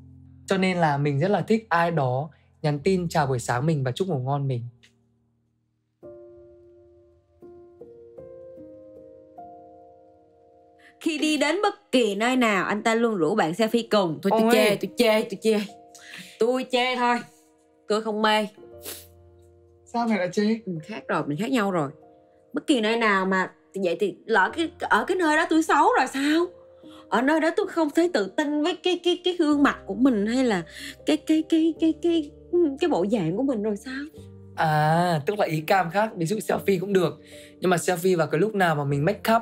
Cho 0.45 0.57
nên 0.57 0.77
là 0.77 0.97
mình 0.97 1.19
rất 1.19 1.31
là 1.31 1.41
thích 1.41 1.65
ai 1.69 1.91
đó 1.91 2.29
nhắn 2.61 2.79
tin 2.79 3.09
chào 3.09 3.27
buổi 3.27 3.39
sáng 3.39 3.65
mình 3.65 3.83
và 3.83 3.91
chúc 3.91 4.07
ngủ 4.07 4.19
ngon 4.19 4.47
mình. 4.47 4.61
Khi 10.99 11.17
đi 11.17 11.37
đến 11.37 11.61
bất 11.63 11.91
kỳ 11.91 12.15
nơi 12.15 12.35
nào 12.35 12.65
anh 12.65 12.83
ta 12.83 12.95
luôn 12.95 13.15
rủ 13.15 13.35
bạn 13.35 13.51
selfie 13.51 13.87
cùng. 13.91 14.19
Thôi 14.23 14.31
tôi 14.31 14.41
Ôi. 14.41 14.51
chê 14.53 14.75
tôi 14.75 14.89
chê 14.97 15.21
tôi 15.21 15.37
chê. 15.41 15.59
Tôi 16.39 16.65
chê 16.71 16.95
thôi. 16.95 17.17
Tôi 17.87 18.01
không 18.01 18.21
mê. 18.21 18.47
Sao 19.85 20.07
mày 20.07 20.17
lại 20.17 20.29
chê? 20.31 20.43
Mình 20.43 20.79
khác 20.83 21.03
rồi 21.07 21.23
mình 21.27 21.37
khác 21.37 21.51
nhau 21.51 21.71
rồi. 21.71 21.89
Bất 22.53 22.67
kỳ 22.67 22.81
nơi 22.81 22.97
nào 22.97 23.25
mà 23.25 23.51
thì 23.73 23.81
vậy 23.83 23.97
thì 23.99 24.15
lỡ 24.25 24.51
cái 24.55 24.71
ở 24.79 25.05
cái 25.07 25.17
nơi 25.17 25.37
đó 25.37 25.45
tôi 25.49 25.63
xấu 25.63 25.87
rồi 25.99 26.07
sao? 26.07 26.45
Ở 27.09 27.21
nơi 27.21 27.39
đó 27.39 27.49
tôi 27.57 27.67
không 27.67 27.89
thấy 27.95 28.09
tự 28.13 28.33
tin 28.37 28.63
với 28.63 28.75
cái 28.75 28.99
cái 29.03 29.21
cái 29.23 29.35
gương 29.39 29.63
mặt 29.63 29.77
của 29.85 29.95
mình 29.95 30.27
hay 30.27 30.43
là 30.43 30.63
cái 31.05 31.17
cái 31.17 31.43
cái 31.49 31.73
cái 31.79 31.93
cái 32.01 32.31
cái 32.79 32.89
bộ 32.89 33.05
dạng 33.11 33.37
của 33.37 33.43
mình 33.43 33.63
rồi 33.63 33.75
sao? 33.77 34.03
À, 34.55 35.21
tức 35.25 35.39
là 35.39 35.45
ý 35.45 35.61
cam 35.61 35.91
khác, 35.91 36.09
ví 36.15 36.25
dụ 36.25 36.37
selfie 36.37 36.79
cũng 36.79 36.93
được. 36.93 37.13
Nhưng 37.59 37.69
mà 37.69 37.77
selfie 37.77 38.17
vào 38.17 38.27
cái 38.27 38.41
lúc 38.41 38.55
nào 38.55 38.75
mà 38.75 38.83
mình 38.83 39.05
make 39.05 39.33
up, 39.35 39.41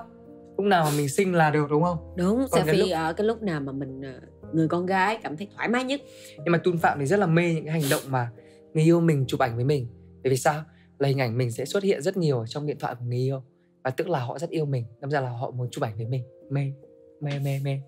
lúc 0.58 0.66
nào 0.66 0.86
mà 0.86 0.92
mình 0.98 1.10
xinh 1.10 1.34
là 1.36 1.50
được 1.50 1.68
đúng 1.70 1.84
không? 1.84 2.14
đúng 2.18 2.46
Còn 2.52 2.66
cái 2.66 2.76
selfie 2.76 2.80
lúc- 2.80 2.90
ở 2.92 3.14
cái 3.14 3.28
lúc 3.28 3.42
nào 3.42 3.62
mà 3.62 3.72
mình 3.72 4.02
ờ, 4.02 4.20
người 4.54 4.68
con 4.68 4.86
gái 4.86 5.18
cảm 5.24 5.38
thấy 5.38 5.48
thoải 5.56 5.68
mái 5.68 5.84
nhất 5.84 6.02
Nhưng 6.38 6.52
mà 6.52 6.58
Tun 6.58 6.78
Phạm 6.78 7.00
thì 7.00 7.06
rất 7.06 7.20
là 7.20 7.26
mê 7.26 7.54
những 7.54 7.66
cái 7.66 7.74
hành 7.82 7.90
động 7.90 8.02
mà 8.08 8.32
người 8.74 8.84
yêu 8.84 9.02
mình 9.02 9.26
chụp 9.28 9.40
ảnh 9.40 9.56
với 9.56 9.66
mình. 9.66 9.88
Bởi 10.24 10.30
vì 10.30 10.38
sao? 10.38 10.64
Là 11.00 11.08
hình 11.08 11.22
ảnh 11.22 11.38
mình 11.38 11.52
sẽ 11.52 11.66
xuất 11.66 11.84
hiện 11.84 12.02
rất 12.02 12.18
nhiều 12.18 12.46
trong 12.48 12.66
điện 12.68 12.78
thoại 12.80 12.96
của 13.00 13.06
người 13.06 13.18
yêu. 13.18 13.44
Và 13.84 13.90
tức 13.90 14.10
là 14.10 14.20
họ 14.20 14.40
rất 14.40 14.50
yêu 14.50 14.66
mình, 14.66 14.86
đâm 15.02 15.12
ra 15.12 15.22
là 15.22 15.30
họ 15.30 15.52
muốn 15.52 15.68
chụp 15.72 15.84
ảnh 15.84 15.98
với 15.98 16.06
mình. 16.06 16.24
Mê, 16.50 16.72
mê, 17.22 17.32
mê, 17.44 17.60
mê. 17.64 17.80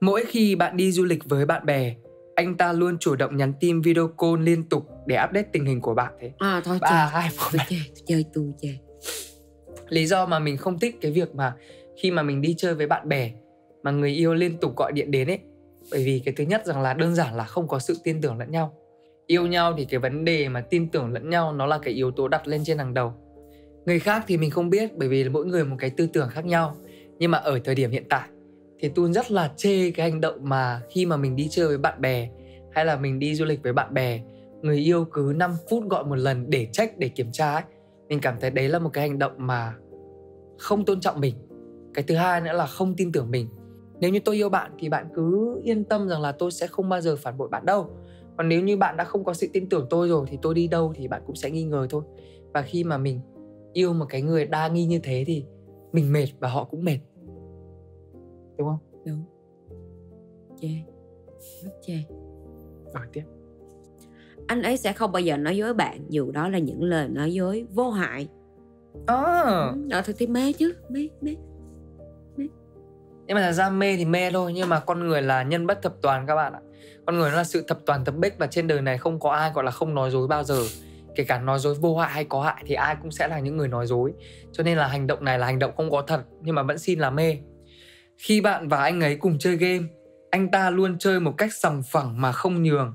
Mỗi 0.00 0.24
khi 0.28 0.54
bạn 0.54 0.76
đi 0.76 0.92
du 0.92 1.04
lịch 1.04 1.24
với 1.24 1.46
bạn 1.46 1.66
bè, 1.66 1.94
anh 2.34 2.56
ta 2.56 2.72
luôn 2.72 2.98
chủ 2.98 3.16
động 3.16 3.36
nhắn 3.36 3.52
tin 3.60 3.80
video 3.80 4.08
call 4.08 4.42
liên 4.42 4.68
tục 4.68 4.88
để 5.06 5.16
update 5.24 5.48
tình 5.52 5.64
hình 5.66 5.80
của 5.80 5.94
bạn 5.94 6.12
thế. 6.20 6.32
à 6.38 6.60
thôi 6.64 6.78
hai, 6.82 7.30
tôi 7.52 7.60
chơi 7.68 7.80
tôi 7.94 8.02
chơi 8.06 8.24
tôi 8.34 8.52
chơi 8.62 8.78
lý 9.92 10.06
do 10.06 10.26
mà 10.26 10.38
mình 10.38 10.56
không 10.56 10.78
thích 10.78 10.98
cái 11.00 11.12
việc 11.12 11.34
mà 11.34 11.54
khi 11.96 12.10
mà 12.10 12.22
mình 12.22 12.40
đi 12.40 12.54
chơi 12.58 12.74
với 12.74 12.86
bạn 12.86 13.08
bè 13.08 13.30
mà 13.82 13.90
người 13.90 14.10
yêu 14.10 14.34
liên 14.34 14.56
tục 14.60 14.76
gọi 14.76 14.92
điện 14.92 15.10
đến 15.10 15.28
ấy. 15.28 15.38
Bởi 15.90 16.04
vì 16.04 16.22
cái 16.24 16.34
thứ 16.36 16.44
nhất 16.44 16.66
rằng 16.66 16.82
là 16.82 16.94
đơn 16.94 17.14
giản 17.14 17.36
là 17.36 17.44
không 17.44 17.68
có 17.68 17.78
sự 17.78 17.96
tin 18.04 18.20
tưởng 18.20 18.38
lẫn 18.38 18.50
nhau. 18.50 18.74
Yêu 19.26 19.46
nhau 19.46 19.74
thì 19.78 19.84
cái 19.84 20.00
vấn 20.00 20.24
đề 20.24 20.48
mà 20.48 20.60
tin 20.60 20.88
tưởng 20.88 21.12
lẫn 21.12 21.30
nhau 21.30 21.52
nó 21.52 21.66
là 21.66 21.78
cái 21.78 21.94
yếu 21.94 22.10
tố 22.10 22.28
đặt 22.28 22.48
lên 22.48 22.64
trên 22.64 22.78
hàng 22.78 22.94
đầu. 22.94 23.12
Người 23.86 23.98
khác 23.98 24.24
thì 24.26 24.36
mình 24.36 24.50
không 24.50 24.70
biết 24.70 24.96
bởi 24.96 25.08
vì 25.08 25.28
mỗi 25.28 25.46
người 25.46 25.64
một 25.64 25.76
cái 25.78 25.90
tư 25.90 26.08
tưởng 26.12 26.28
khác 26.28 26.44
nhau. 26.44 26.76
Nhưng 27.18 27.30
mà 27.30 27.38
ở 27.38 27.58
thời 27.64 27.74
điểm 27.74 27.90
hiện 27.90 28.04
tại 28.08 28.28
thì 28.80 28.90
tôi 28.94 29.12
rất 29.12 29.30
là 29.30 29.52
chê 29.56 29.90
cái 29.90 30.10
hành 30.10 30.20
động 30.20 30.38
mà 30.42 30.80
khi 30.90 31.06
mà 31.06 31.16
mình 31.16 31.36
đi 31.36 31.48
chơi 31.50 31.68
với 31.68 31.78
bạn 31.78 32.00
bè 32.00 32.28
hay 32.72 32.84
là 32.84 32.96
mình 32.96 33.18
đi 33.18 33.34
du 33.34 33.44
lịch 33.44 33.62
với 33.62 33.72
bạn 33.72 33.94
bè, 33.94 34.20
người 34.62 34.78
yêu 34.78 35.04
cứ 35.12 35.32
5 35.36 35.56
phút 35.70 35.88
gọi 35.88 36.04
một 36.04 36.16
lần 36.16 36.50
để 36.50 36.66
check, 36.72 36.98
để 36.98 37.08
kiểm 37.08 37.32
tra 37.32 37.52
ấy. 37.52 37.62
Mình 38.08 38.20
cảm 38.20 38.34
thấy 38.40 38.50
đấy 38.50 38.68
là 38.68 38.78
một 38.78 38.90
cái 38.92 39.08
hành 39.08 39.18
động 39.18 39.32
mà 39.36 39.74
không 40.62 40.84
tôn 40.84 41.00
trọng 41.00 41.20
mình. 41.20 41.34
Cái 41.94 42.04
thứ 42.08 42.14
hai 42.14 42.40
nữa 42.40 42.52
là 42.52 42.66
không 42.66 42.94
tin 42.96 43.12
tưởng 43.12 43.30
mình. 43.30 43.48
Nếu 44.00 44.10
như 44.10 44.20
tôi 44.24 44.36
yêu 44.36 44.48
bạn 44.48 44.70
thì 44.78 44.88
bạn 44.88 45.06
cứ 45.14 45.60
yên 45.64 45.84
tâm 45.84 46.08
rằng 46.08 46.20
là 46.20 46.32
tôi 46.32 46.50
sẽ 46.50 46.66
không 46.66 46.88
bao 46.88 47.00
giờ 47.00 47.16
phản 47.16 47.38
bội 47.38 47.48
bạn 47.48 47.66
đâu. 47.66 47.86
Còn 48.36 48.48
nếu 48.48 48.62
như 48.62 48.76
bạn 48.76 48.96
đã 48.96 49.04
không 49.04 49.24
có 49.24 49.34
sự 49.34 49.46
tin 49.52 49.68
tưởng 49.68 49.86
tôi 49.90 50.08
rồi 50.08 50.26
thì 50.28 50.38
tôi 50.42 50.54
đi 50.54 50.68
đâu 50.68 50.92
thì 50.96 51.08
bạn 51.08 51.22
cũng 51.26 51.36
sẽ 51.36 51.50
nghi 51.50 51.64
ngờ 51.64 51.86
thôi. 51.90 52.02
Và 52.54 52.62
khi 52.62 52.84
mà 52.84 52.98
mình 52.98 53.20
yêu 53.72 53.92
một 53.92 54.06
cái 54.08 54.22
người 54.22 54.46
đa 54.46 54.68
nghi 54.68 54.84
như 54.84 54.98
thế 55.02 55.24
thì 55.26 55.44
mình 55.92 56.12
mệt 56.12 56.26
và 56.40 56.48
họ 56.48 56.64
cũng 56.64 56.84
mệt. 56.84 56.98
Đúng 58.58 58.68
không? 58.68 58.78
Đúng. 59.06 59.24
Chê 60.60 60.68
rất 61.64 61.72
chê 61.86 61.94
rồi 62.94 63.06
tiếp. 63.12 63.22
Anh 64.46 64.62
ấy 64.62 64.76
sẽ 64.76 64.92
không 64.92 65.12
bao 65.12 65.20
giờ 65.20 65.36
nói 65.36 65.56
dối 65.56 65.74
bạn 65.74 66.06
dù 66.08 66.30
đó 66.30 66.48
là 66.48 66.58
những 66.58 66.82
lời 66.82 67.08
nói 67.08 67.32
dối 67.32 67.66
vô 67.74 67.90
hại 67.90 68.28
à, 69.06 69.14
ừ, 69.14 69.88
ờ 69.90 70.02
thì, 70.04 70.12
thì 70.18 70.26
mê 70.26 70.52
chứ 70.52 70.74
mê 70.88 71.08
mê. 71.20 71.36
Nhưng 73.26 73.34
mà 73.34 73.40
thật 73.42 73.52
ra 73.52 73.70
mê 73.70 73.96
thì 73.96 74.04
mê 74.04 74.30
thôi 74.30 74.52
nhưng 74.52 74.68
mà 74.68 74.80
con 74.80 75.08
người 75.08 75.22
là 75.22 75.42
nhân 75.42 75.66
bất 75.66 75.82
thập 75.82 75.94
toàn 76.02 76.26
các 76.26 76.34
bạn 76.34 76.52
ạ. 76.52 76.60
Con 77.06 77.18
người 77.18 77.30
nó 77.30 77.36
là 77.36 77.44
sự 77.44 77.64
thập 77.68 77.78
toàn 77.86 78.04
thập 78.04 78.16
bích 78.16 78.38
và 78.38 78.46
trên 78.46 78.66
đời 78.66 78.80
này 78.80 78.98
không 78.98 79.20
có 79.20 79.30
ai 79.30 79.50
gọi 79.54 79.64
là 79.64 79.70
không 79.70 79.94
nói 79.94 80.10
dối 80.10 80.28
bao 80.28 80.44
giờ. 80.44 80.62
Kể 81.14 81.24
cả 81.24 81.38
nói 81.38 81.58
dối 81.58 81.74
vô 81.74 81.96
hại 81.96 82.10
hay 82.10 82.24
có 82.24 82.42
hại 82.42 82.64
thì 82.66 82.74
ai 82.74 82.96
cũng 83.02 83.10
sẽ 83.10 83.28
là 83.28 83.38
những 83.38 83.56
người 83.56 83.68
nói 83.68 83.86
dối. 83.86 84.12
Cho 84.52 84.64
nên 84.64 84.78
là 84.78 84.86
hành 84.86 85.06
động 85.06 85.24
này 85.24 85.38
là 85.38 85.46
hành 85.46 85.58
động 85.58 85.72
không 85.76 85.90
có 85.90 86.02
thật 86.06 86.22
nhưng 86.40 86.54
mà 86.54 86.62
vẫn 86.62 86.78
xin 86.78 86.98
là 86.98 87.10
mê. 87.10 87.36
Khi 88.18 88.40
bạn 88.40 88.68
và 88.68 88.82
anh 88.82 89.00
ấy 89.00 89.16
cùng 89.16 89.38
chơi 89.38 89.56
game 89.56 89.84
anh 90.30 90.50
ta 90.50 90.70
luôn 90.70 90.98
chơi 90.98 91.20
một 91.20 91.34
cách 91.38 91.52
sòng 91.52 91.82
phẳng 91.82 92.20
mà 92.20 92.32
không 92.32 92.62
nhường 92.62 92.94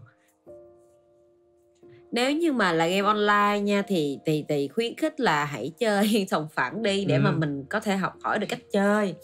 nếu 2.11 2.31
như 2.31 2.53
mà 2.53 2.73
là 2.73 2.87
game 2.87 3.07
online 3.07 3.59
nha 3.59 3.81
thì 3.87 4.19
thì 4.25 4.45
thì 4.49 4.67
khuyến 4.67 4.95
khích 4.95 5.19
là 5.19 5.45
hãy 5.45 5.71
chơi 5.79 6.25
sòng 6.29 6.47
phẳng 6.53 6.83
đi 6.83 7.05
để 7.05 7.15
Ừ. 7.15 7.21
mà 7.21 7.31
mình 7.31 7.63
có 7.69 7.79
thể 7.79 7.95
học 7.97 8.13
hỏi 8.23 8.39
được 8.39 8.47
cách 8.49 8.59
chơi. 8.71 9.15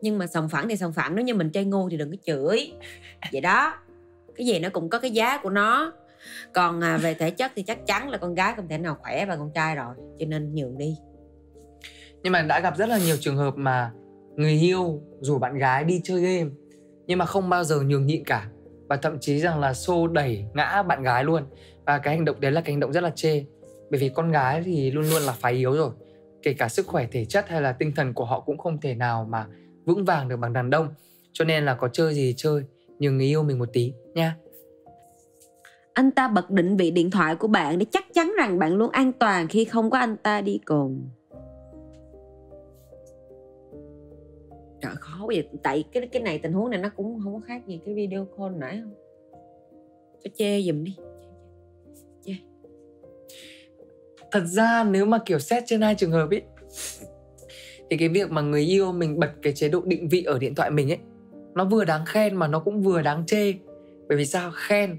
Nhưng 0.00 0.18
mà 0.18 0.26
sòng 0.26 0.48
phẳng 0.48 0.68
thì 0.68 0.76
sòng 0.76 0.92
phẳng 0.92 1.16
nếu 1.16 1.24
như 1.24 1.34
mình 1.34 1.50
chơi 1.50 1.64
ngu 1.64 1.88
thì 1.90 1.96
đừng 1.96 2.10
có 2.10 2.16
chửi. 2.26 2.72
Vậy 3.32 3.40
đó. 3.40 3.74
Cái 4.36 4.46
gì 4.46 4.58
nó 4.58 4.68
cũng 4.68 4.88
có 4.90 4.98
cái 4.98 5.10
giá 5.10 5.38
của 5.42 5.50
nó. 5.50 5.92
Còn 6.54 6.80
à, 6.84 6.96
về 6.96 7.14
thể 7.14 7.30
chất 7.30 7.52
thì 7.56 7.62
chắc 7.62 7.86
chắn 7.86 8.08
là 8.10 8.18
con 8.18 8.34
gái 8.34 8.52
không 8.56 8.68
thể 8.68 8.78
nào 8.78 8.96
khỏe 9.02 9.26
bằng 9.26 9.38
con 9.38 9.50
trai 9.54 9.76
rồi 9.76 9.94
cho 10.18 10.26
nên 10.26 10.54
nhường 10.54 10.78
đi. 10.78 10.96
Nhưng 12.22 12.32
mà 12.32 12.42
đã 12.42 12.60
gặp 12.60 12.76
rất 12.76 12.88
là 12.88 12.98
nhiều 12.98 13.16
trường 13.20 13.36
hợp 13.36 13.54
mà 13.56 13.90
người 14.36 14.52
yêu 14.52 15.02
rủ 15.20 15.38
bạn 15.38 15.58
gái 15.58 15.84
đi 15.84 16.00
chơi 16.04 16.20
game 16.20 16.50
nhưng 17.06 17.18
mà 17.18 17.26
không 17.26 17.48
bao 17.48 17.64
giờ 17.64 17.80
nhường 17.80 18.06
nhịn 18.06 18.24
cả. 18.24 18.48
Và 18.88 18.96
thậm 18.96 19.18
chí 19.20 19.38
rằng 19.40 19.60
là 19.60 19.74
xô 19.74 20.06
đẩy 20.06 20.44
ngã 20.54 20.82
bạn 20.82 21.02
gái 21.02 21.24
luôn 21.24 21.42
và 21.86 21.98
cái 21.98 22.16
hành 22.16 22.24
động 22.24 22.40
đấy 22.40 22.52
là 22.52 22.60
cái 22.60 22.72
hành 22.72 22.80
động 22.80 22.92
rất 22.92 23.00
là 23.00 23.10
chê. 23.10 23.44
Bởi 23.90 24.00
vì 24.00 24.08
con 24.08 24.30
gái 24.30 24.62
thì 24.64 24.90
luôn 24.90 25.04
luôn 25.10 25.22
là 25.22 25.32
phái 25.32 25.52
yếu 25.52 25.72
rồi. 25.72 25.90
Kể 26.42 26.54
cả 26.58 26.68
sức 26.68 26.86
khỏe, 26.86 27.06
thể 27.12 27.24
chất 27.24 27.48
hay 27.48 27.62
là 27.62 27.72
tinh 27.72 27.92
thần 27.96 28.14
của 28.14 28.24
họ 28.24 28.40
cũng 28.40 28.58
không 28.58 28.80
thể 28.80 28.94
nào 28.94 29.26
mà 29.30 29.46
vững 29.84 30.04
vàng 30.04 30.28
được 30.28 30.36
bằng 30.36 30.52
đàn 30.52 30.70
ông 30.70 30.88
cho 31.32 31.44
nên 31.44 31.64
là 31.64 31.74
có 31.74 31.88
chơi 31.88 32.14
gì 32.14 32.26
thì 32.26 32.34
chơi, 32.36 32.62
nhưng 32.98 33.16
người 33.16 33.26
yêu 33.26 33.42
mình 33.42 33.58
một 33.58 33.68
tí, 33.72 33.92
nha. 34.14 34.36
Anh 35.92 36.10
ta 36.10 36.28
bật 36.28 36.50
định 36.50 36.76
vị 36.76 36.90
điện 36.90 37.10
thoại 37.10 37.36
của 37.36 37.48
bạn 37.48 37.78
để 37.78 37.86
chắc 37.90 38.04
chắn 38.14 38.32
rằng 38.38 38.58
bạn 38.58 38.74
luôn 38.74 38.90
an 38.90 39.12
toàn 39.12 39.48
khi 39.48 39.64
không 39.64 39.90
có 39.90 39.98
anh 39.98 40.16
ta 40.16 40.40
đi 40.40 40.60
cùng. 40.64 41.08
Trời, 44.80 44.92
khó 45.00 45.24
vậy. 45.26 45.48
Tại 45.62 45.84
cái 45.92 46.06
cái 46.06 46.22
này 46.22 46.38
tình 46.38 46.52
huống 46.52 46.70
này 46.70 46.80
nó 46.80 46.88
cũng 46.96 47.20
không 47.24 47.34
có 47.34 47.40
khác 47.46 47.62
gì 47.66 47.80
cái 47.86 47.94
video 47.94 48.26
call 48.38 48.56
nãy 48.56 48.80
không? 48.82 48.94
Cho 50.24 50.30
chê 50.34 50.62
giùm 50.62 50.84
đi. 50.84 50.96
Thật 54.34 54.44
ra 54.46 54.84
nếu 54.84 55.06
mà 55.06 55.18
kiểu 55.26 55.38
xét 55.38 55.62
trên 55.66 55.80
hai 55.80 55.94
trường 55.94 56.12
hợp 56.12 56.30
ấy 56.30 56.42
thì 57.90 57.96
cái 57.96 58.08
việc 58.08 58.30
mà 58.30 58.42
người 58.42 58.62
yêu 58.62 58.92
mình 58.92 59.18
bật 59.18 59.30
cái 59.42 59.52
chế 59.52 59.68
độ 59.68 59.82
định 59.84 60.08
vị 60.08 60.22
ở 60.22 60.38
điện 60.38 60.54
thoại 60.54 60.70
mình 60.70 60.92
ấy, 60.92 60.98
nó 61.54 61.64
vừa 61.64 61.84
đáng 61.84 62.04
khen 62.06 62.36
mà 62.36 62.48
nó 62.48 62.58
cũng 62.58 62.82
vừa 62.82 63.02
đáng 63.02 63.26
chê. 63.26 63.52
Bởi 64.08 64.18
vì 64.18 64.26
sao? 64.26 64.50
Khen 64.54 64.96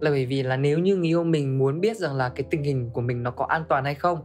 là 0.00 0.10
bởi 0.10 0.26
vì 0.26 0.42
là 0.42 0.56
nếu 0.56 0.78
như 0.78 0.96
người 0.96 1.08
yêu 1.08 1.24
mình 1.24 1.58
muốn 1.58 1.80
biết 1.80 1.96
rằng 1.96 2.16
là 2.16 2.28
cái 2.28 2.46
tình 2.50 2.62
hình 2.62 2.90
của 2.92 3.00
mình 3.00 3.22
nó 3.22 3.30
có 3.30 3.44
an 3.44 3.64
toàn 3.68 3.84
hay 3.84 3.94
không, 3.94 4.18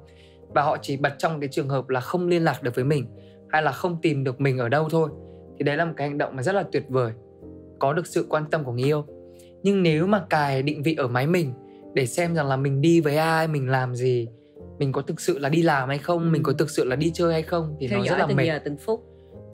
và 0.47 0.61
họ 0.61 0.77
chỉ 0.81 0.97
bật 0.97 1.13
trong 1.17 1.39
cái 1.39 1.49
trường 1.51 1.69
hợp 1.69 1.89
là 1.89 1.99
không 1.99 2.27
liên 2.27 2.43
lạc 2.43 2.63
được 2.63 2.75
với 2.75 2.85
mình, 2.85 3.05
hay 3.49 3.61
là 3.61 3.71
không 3.71 3.97
tìm 4.01 4.23
được 4.23 4.41
mình 4.41 4.57
ở 4.57 4.69
đâu 4.69 4.89
thôi, 4.89 5.09
thì 5.57 5.63
đấy 5.63 5.77
là 5.77 5.85
một 5.85 5.93
cái 5.97 6.09
hành 6.09 6.17
động 6.17 6.35
mà 6.35 6.43
rất 6.43 6.55
là 6.55 6.63
tuyệt 6.71 6.83
vời, 6.89 7.11
có 7.79 7.93
được 7.93 8.07
sự 8.07 8.25
quan 8.29 8.43
tâm 8.51 8.63
của 8.63 8.71
người 8.71 8.83
yêu. 8.83 9.05
Nhưng 9.63 9.83
nếu 9.83 10.07
mà 10.07 10.25
cài 10.29 10.63
định 10.63 10.83
vị 10.83 10.95
ở 10.95 11.07
máy 11.07 11.27
mình 11.27 11.53
để 11.93 12.05
xem 12.05 12.35
rằng 12.35 12.47
là 12.47 12.57
mình 12.57 12.81
đi 12.81 13.01
với 13.01 13.17
ai, 13.17 13.47
mình 13.47 13.69
làm 13.69 13.95
gì 13.95 14.27
mình 14.77 14.91
có 14.91 15.01
thực 15.01 15.21
sự 15.21 15.39
là 15.39 15.49
đi 15.49 15.61
làm 15.61 15.89
hay 15.89 15.97
không 15.97 16.23
ừ. 16.23 16.29
mình 16.29 16.43
có 16.43 16.53
thực 16.53 16.69
sự 16.69 16.85
là 16.85 16.95
đi 16.95 17.11
chơi 17.13 17.33
hay 17.33 17.41
không 17.41 17.75
thì 17.79 17.87
Theo 17.87 17.99
nó 17.99 18.05
rất 18.05 18.17
là 18.17 18.25
từng 18.27 18.37
mệt. 18.37 18.45
giờ 18.45 18.59
từng 18.65 18.77
phút. 18.77 19.01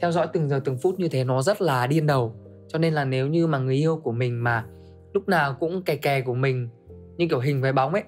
Theo 0.01 0.11
dõi 0.11 0.27
từng 0.33 0.49
giờ 0.49 0.61
từng 0.65 0.77
phút 0.77 0.99
như 0.99 1.07
thế 1.07 1.23
nó 1.23 1.41
rất 1.41 1.61
là 1.61 1.87
điên 1.87 2.07
đầu. 2.07 2.35
Cho 2.67 2.79
nên 2.79 2.93
là 2.93 3.05
nếu 3.05 3.27
như 3.27 3.47
mà 3.47 3.57
người 3.57 3.75
yêu 3.75 3.97
của 3.97 4.11
mình 4.11 4.43
mà 4.43 4.65
lúc 5.13 5.27
nào 5.27 5.55
cũng 5.59 5.83
kè 5.83 5.95
kè 5.95 6.21
của 6.21 6.33
mình 6.33 6.69
như 7.17 7.27
kiểu 7.29 7.39
hình 7.39 7.61
với 7.61 7.73
bóng 7.73 7.93
ấy 7.93 8.03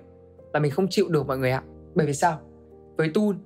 là 0.54 0.60
mình 0.60 0.72
không 0.72 0.88
chịu 0.90 1.10
được 1.10 1.28
mọi 1.28 1.38
người 1.38 1.52
ạ. 1.52 1.64
Bởi 1.96 2.08
vì 2.08 2.14
sao? 2.14 2.40
Với 2.98 3.12
Tun 3.14 3.38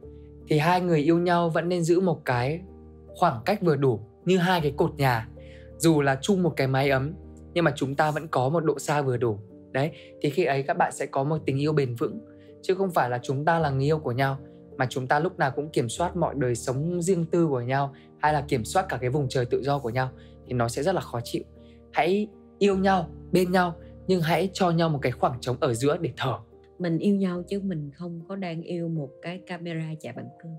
thì 0.47 0.57
hai 0.57 0.81
người 0.81 0.99
yêu 0.99 1.19
nhau 1.19 1.49
vẫn 1.49 1.69
nên 1.69 1.83
giữ 1.83 1.99
một 1.99 2.25
cái 2.25 2.61
khoảng 3.07 3.41
cách 3.45 3.61
vừa 3.61 3.75
đủ 3.75 3.99
như 4.25 4.37
hai 4.37 4.61
cái 4.61 4.73
cột 4.77 4.95
nhà. 4.97 5.29
Dù 5.77 6.01
là 6.01 6.17
chung 6.21 6.43
một 6.43 6.53
cái 6.55 6.67
mái 6.67 6.89
ấm 6.89 7.13
nhưng 7.53 7.63
mà 7.63 7.73
chúng 7.75 7.95
ta 7.95 8.11
vẫn 8.11 8.27
có 8.27 8.49
một 8.49 8.59
độ 8.59 8.79
xa 8.79 9.01
vừa 9.01 9.17
đủ. 9.17 9.39
Đấy 9.71 9.91
thì 10.21 10.29
khi 10.29 10.45
ấy 10.45 10.63
các 10.63 10.77
bạn 10.77 10.91
sẽ 10.91 11.05
có 11.05 11.23
một 11.23 11.37
tình 11.45 11.61
yêu 11.61 11.73
bền 11.73 11.95
vững 11.95 12.19
chứ 12.67 12.75
không 12.75 12.91
phải 12.91 13.09
là 13.09 13.19
chúng 13.23 13.45
ta 13.45 13.59
là 13.59 13.69
người 13.69 13.85
yêu 13.85 13.99
của 13.99 14.11
nhau 14.11 14.37
mà 14.77 14.85
chúng 14.89 15.07
ta 15.07 15.19
lúc 15.19 15.39
nào 15.39 15.51
cũng 15.51 15.69
kiểm 15.69 15.89
soát 15.89 16.15
mọi 16.15 16.35
đời 16.37 16.55
sống 16.55 17.01
riêng 17.01 17.25
tư 17.25 17.47
của 17.47 17.61
nhau 17.61 17.95
hay 18.19 18.33
là 18.33 18.45
kiểm 18.47 18.65
soát 18.65 18.85
cả 18.89 18.97
cái 19.01 19.09
vùng 19.09 19.29
trời 19.29 19.45
tự 19.45 19.61
do 19.63 19.79
của 19.79 19.89
nhau 19.89 20.09
thì 20.45 20.53
nó 20.53 20.67
sẽ 20.67 20.83
rất 20.83 20.95
là 20.95 21.01
khó 21.01 21.19
chịu. 21.23 21.43
Hãy 21.91 22.27
yêu 22.59 22.77
nhau 22.77 23.09
bên 23.31 23.51
nhau 23.51 23.75
nhưng 24.07 24.21
hãy 24.21 24.49
cho 24.53 24.71
nhau 24.71 24.89
một 24.89 24.99
cái 25.01 25.11
khoảng 25.11 25.39
trống 25.41 25.57
ở 25.59 25.73
giữa 25.73 25.97
để 25.97 26.09
thở. 26.17 26.37
Mình 26.79 26.97
yêu 26.97 27.15
nhau 27.15 27.43
chứ 27.49 27.59
mình 27.59 27.91
không 27.95 28.21
có 28.27 28.35
đang 28.35 28.61
yêu 28.61 28.87
một 28.87 29.09
cái 29.21 29.41
camera 29.47 29.89
chạy 29.99 30.13
bằng 30.15 30.29
cơm 30.43 30.51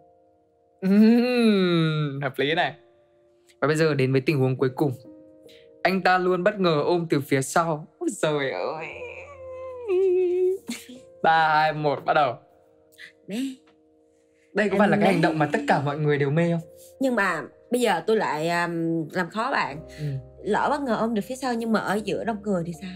uhm, 0.87 2.21
hợp 2.23 2.33
lý 2.37 2.55
này. 2.55 2.75
Và 3.61 3.69
bây 3.69 3.77
giờ 3.77 3.95
đến 3.95 4.13
với 4.13 4.21
tình 4.21 4.39
huống 4.39 4.57
cuối 4.57 4.71
cùng. 4.77 4.93
Anh 5.83 6.03
ta 6.03 6.19
luôn 6.19 6.45
bất 6.45 6.61
ngờ 6.61 6.83
ôm 6.85 7.07
từ 7.11 7.21
phía 7.21 7.43
sau. 7.43 7.87
Ôi 7.99 8.09
trời 8.23 8.51
ơi 8.51 8.87
ba 11.27 11.49
hai 11.49 11.73
một 11.73 12.05
bắt 12.05 12.15
đầu. 12.15 12.35
Nè. 13.29 13.37
đây 14.55 14.69
có 14.69 14.79
phải 14.79 14.89
là 14.89 14.97
cái 14.97 15.13
hành 15.13 15.23
động 15.23 15.39
mà 15.39 15.49
tất 15.53 15.59
cả 15.69 15.83
mọi 15.85 15.99
người 15.99 16.19
đều 16.19 16.31
mê 16.31 16.51
không? 16.51 16.61
Nhưng 17.01 17.15
mà 17.15 17.43
bây 17.71 17.81
giờ 17.81 18.01
tôi 18.07 18.17
lại 18.17 18.51
um, 18.51 19.09
làm 19.13 19.31
khó 19.31 19.51
bạn. 19.51 19.79
Ừ. 19.99 20.05
lỡ 20.45 20.67
bất 20.71 20.81
ngờ 20.81 20.97
ôm 21.01 21.15
được 21.15 21.23
phía 21.29 21.37
sau 21.37 21.55
nhưng 21.55 21.73
mà 21.73 21.81
ở 21.81 22.01
giữa 22.05 22.25
đông 22.25 22.43
người 22.43 22.63
thì 22.67 22.73
sao? 22.81 22.91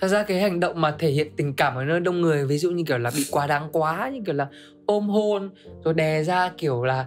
Thật 0.00 0.08
ra 0.08 0.22
cái 0.22 0.40
hành 0.40 0.60
động 0.60 0.80
mà 0.80 0.96
thể 0.98 1.10
hiện 1.10 1.36
tình 1.36 1.54
cảm 1.56 1.74
ở 1.74 1.84
nơi 1.84 2.00
đông 2.00 2.20
người 2.20 2.46
ví 2.46 2.58
dụ 2.58 2.70
như 2.70 2.84
kiểu 2.86 2.98
là 2.98 3.10
bị 3.16 3.24
quá 3.30 3.46
đáng 3.46 3.68
quá 3.72 4.10
như 4.14 4.20
kiểu 4.26 4.34
là 4.34 4.48
ôm 4.86 5.08
hôn 5.08 5.50
rồi 5.84 5.94
đè 5.94 6.22
ra 6.22 6.52
kiểu 6.56 6.84
là 6.84 7.06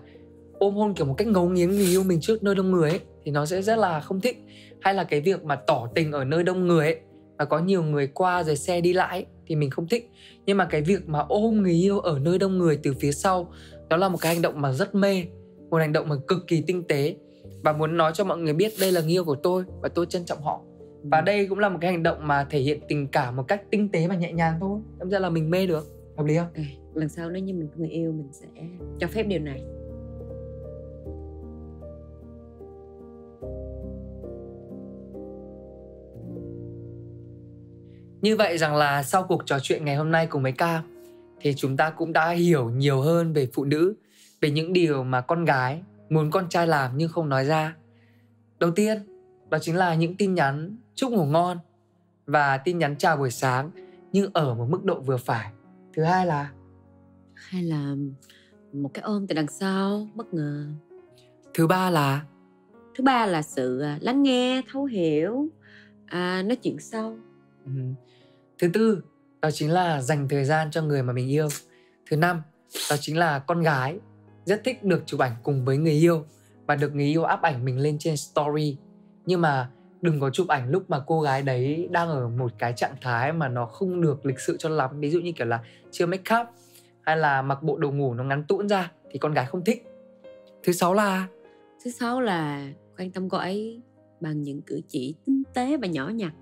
ôm 0.60 0.76
hôn 0.76 0.94
kiểu 0.94 1.06
một 1.06 1.16
cách 1.18 1.28
ngấu 1.28 1.50
nghiến 1.50 1.70
người 1.70 1.86
yêu 1.86 2.04
mình 2.04 2.22
trước 2.22 2.44
nơi 2.44 2.56
đông 2.56 2.72
người 2.72 2.90
ấy 2.90 3.00
thì 3.26 3.32
nó 3.32 3.46
sẽ 3.46 3.62
rất 3.62 3.78
là 3.78 4.00
không 4.00 4.22
thích. 4.22 4.38
Hay 4.82 4.94
là 4.94 5.04
cái 5.04 5.22
việc 5.22 5.44
mà 5.44 5.56
tỏ 5.56 5.88
tình 5.96 6.12
ở 6.12 6.24
nơi 6.24 6.44
đông 6.44 6.68
người 6.68 6.86
ấy 6.86 7.00
và 7.38 7.46
có 7.46 7.60
nhiều 7.60 7.84
người 7.84 8.08
qua 8.08 8.44
rồi 8.44 8.56
xe 8.56 8.82
đi 8.82 8.94
lại 8.94 9.10
ấy, 9.10 9.26
thì 9.48 9.56
mình 9.56 9.70
không 9.70 9.88
thích. 9.88 10.12
Nhưng 10.46 10.58
mà 10.58 10.66
cái 10.66 10.82
việc 10.82 11.10
mà 11.10 11.20
ôm 11.20 11.62
người 11.62 11.74
yêu 11.74 12.00
ở 12.00 12.20
nơi 12.20 12.40
đông 12.40 12.58
người 12.58 12.80
từ 12.84 12.94
phía 13.00 13.12
sau 13.12 13.52
đó 13.90 13.98
là 13.98 14.10
một 14.10 14.18
cái 14.22 14.34
hành 14.34 14.42
động 14.42 14.62
mà 14.62 14.74
rất 14.74 14.96
mê 14.96 15.24
một 15.70 15.78
hành 15.78 15.94
động 15.94 16.10
mà 16.10 16.16
cực 16.28 16.48
kỳ 16.48 16.64
tinh 16.68 16.84
tế. 16.84 17.16
Và 17.64 17.74
muốn 17.74 17.98
nói 17.98 18.12
cho 18.16 18.24
mọi 18.24 18.38
người 18.38 18.54
biết 18.54 18.74
đây 18.80 18.92
là 18.92 19.02
người 19.02 19.12
yêu 19.12 19.26
của 19.26 19.36
tôi 19.36 19.64
và 19.82 19.90
tôi 19.90 20.06
trân 20.06 20.26
trọng 20.26 20.42
họ. 20.42 20.62
Và 21.04 21.22
đây 21.22 21.48
cũng 21.48 21.60
là 21.60 21.70
một 21.70 21.78
cái 21.82 21.92
hành 21.92 22.04
động 22.04 22.28
mà 22.28 22.48
thể 22.50 22.60
hiện 22.60 22.80
tình 22.88 23.08
cảm 23.08 23.36
một 23.36 23.44
cách 23.48 23.62
tinh 23.72 23.90
tế 23.90 24.08
và 24.08 24.16
nhẹ 24.16 24.32
nhàng 24.32 24.58
thôi. 24.60 24.80
Đâm 25.00 25.10
ra 25.10 25.20
là 25.20 25.30
mình 25.30 25.50
mê 25.50 25.68
được. 25.68 25.88
Hợp 26.18 26.26
lý 26.26 26.38
không? 26.38 26.48
Lần 26.94 27.10
sau 27.10 27.30
nếu 27.30 27.44
như 27.44 27.54
mình 27.54 27.68
có 27.68 27.74
người 27.78 27.90
yêu 27.90 28.12
mình 28.12 28.30
sẽ 28.32 28.48
cho 29.00 29.08
phép 29.08 29.24
điều 29.24 29.40
này. 29.40 29.64
Như 38.28 38.36
vậy 38.36 38.58
rằng 38.58 38.76
là 38.76 39.04
sau 39.04 39.24
cuộc 39.24 39.46
trò 39.46 39.60
chuyện 39.60 39.86
ngày 39.86 39.96
hôm 39.96 40.12
nay 40.12 40.28
cùng 40.28 40.44
với 40.44 40.52
Cam 40.52 40.84
thì 41.40 41.54
chúng 41.54 41.78
ta 41.78 41.90
cũng 41.90 42.14
đã 42.14 42.30
hiểu 42.30 42.70
nhiều 42.70 43.02
hơn 43.02 43.34
về 43.34 43.50
phụ 43.54 43.66
nữ, 43.66 43.96
về 44.42 44.52
những 44.52 44.74
điều 44.74 45.04
mà 45.04 45.22
con 45.22 45.46
gái 45.46 45.82
muốn 46.10 46.32
con 46.32 46.50
trai 46.50 46.68
làm 46.68 46.92
nhưng 46.98 47.10
không 47.10 47.30
nói 47.30 47.46
ra. 47.46 47.76
Đầu 48.60 48.72
tiên, 48.72 48.98
đó 49.50 49.58
chính 49.62 49.76
là 49.76 49.96
những 49.96 50.16
tin 50.16 50.34
nhắn 50.34 50.78
chúc 50.96 51.12
ngủ 51.12 51.26
ngon 51.26 51.58
và 52.26 52.58
tin 52.58 52.78
nhắn 52.78 52.96
chào 52.98 53.18
buổi 53.18 53.32
sáng 53.32 53.72
nhưng 54.12 54.32
ở 54.34 54.54
một 54.54 54.66
mức 54.70 54.84
độ 54.84 55.00
vừa 55.00 55.18
phải. 55.18 55.52
Thứ 55.94 56.04
hai 56.04 56.26
là 56.26 56.52
hay 57.34 57.64
là 57.64 57.96
một 58.74 58.90
cái 58.94 59.02
ôm 59.02 59.28
từ 59.28 59.36
đằng 59.36 59.48
sau 59.48 60.08
bất 60.16 60.34
ngờ. 60.34 60.68
Thứ 61.54 61.68
ba 61.68 61.90
là 61.90 62.26
thứ 62.96 63.04
ba 63.04 63.26
là 63.26 63.42
sự 63.42 63.80
à, 63.80 63.98
lắng 64.02 64.24
nghe, 64.24 64.62
thấu 64.72 64.86
hiểu, 64.86 65.48
à, 66.06 66.44
nói 66.44 66.56
chuyện 66.56 66.80
sâu. 66.80 67.18
Ừ 67.66 67.72
thứ 68.60 68.68
tư, 68.74 69.02
đó 69.42 69.52
chính 69.52 69.72
là 69.72 70.02
dành 70.02 70.28
thời 70.30 70.46
gian 70.46 70.72
cho 70.72 70.82
người 70.82 71.04
mà 71.04 71.14
mình 71.14 71.30
yêu. 71.30 71.48
Thứ 72.10 72.18
năm, 72.18 72.42
đó 72.90 72.96
chính 73.00 73.18
là 73.18 73.40
con 73.40 73.62
gái. 73.62 74.00
Rất 74.46 74.62
thích 74.64 74.84
được 74.84 75.04
chụp 75.06 75.20
ảnh 75.20 75.36
cùng 75.44 75.66
với 75.66 75.78
người 75.78 75.94
yêu 75.94 76.26
và 76.66 76.76
được 76.76 76.96
người 76.96 77.06
yêu 77.06 77.24
áp 77.24 77.42
ảnh 77.42 77.66
mình 77.66 77.80
lên 77.80 77.98
trên 78.00 78.18
story. 78.18 78.78
Nhưng 79.26 79.42
mà 79.42 79.70
đừng 80.02 80.20
có 80.20 80.30
chụp 80.30 80.48
ảnh 80.48 80.70
lúc 80.70 80.90
mà 80.90 81.00
cô 81.08 81.22
gái 81.22 81.42
đấy 81.42 81.88
đang 81.92 82.10
ở 82.10 82.30
một 82.30 82.52
cái 82.58 82.74
trạng 82.76 82.96
thái 83.02 83.34
mà 83.34 83.48
nó 83.48 83.66
không 83.66 84.02
được 84.02 84.26
lịch 84.26 84.40
sự 84.40 84.58
cho 84.60 84.70
lắm. 84.70 85.00
Ví 85.00 85.10
dụ 85.10 85.20
như 85.20 85.32
kiểu 85.32 85.48
là 85.48 85.60
chưa 85.92 86.06
make 86.06 86.36
up 86.42 86.48
hay 87.02 87.18
là 87.18 87.42
mặc 87.42 87.64
bộ 87.64 87.78
đồ 87.78 87.92
ngủ 87.92 88.14
nó 88.14 88.24
ngắn 88.24 88.44
tũn 88.44 88.70
ra 88.70 88.92
thì 89.12 89.20
con 89.20 89.34
gái 89.34 89.46
không 89.46 89.64
thích. 89.64 89.84
Thứ 90.64 90.74
sáu 90.74 90.94
là? 90.94 91.28
Thứ 91.84 91.92
sáu 91.92 92.22
là 92.22 92.70
quan 92.98 93.12
tâm 93.12 93.30
cô 93.30 93.38
ấy 93.38 93.82
bằng 94.22 94.44
những 94.44 94.62
cử 94.62 94.82
chỉ 94.88 95.16
tinh 95.26 95.44
tế 95.54 95.78
và 95.78 95.88
nhỏ 95.88 96.10
nhặt 96.10 96.34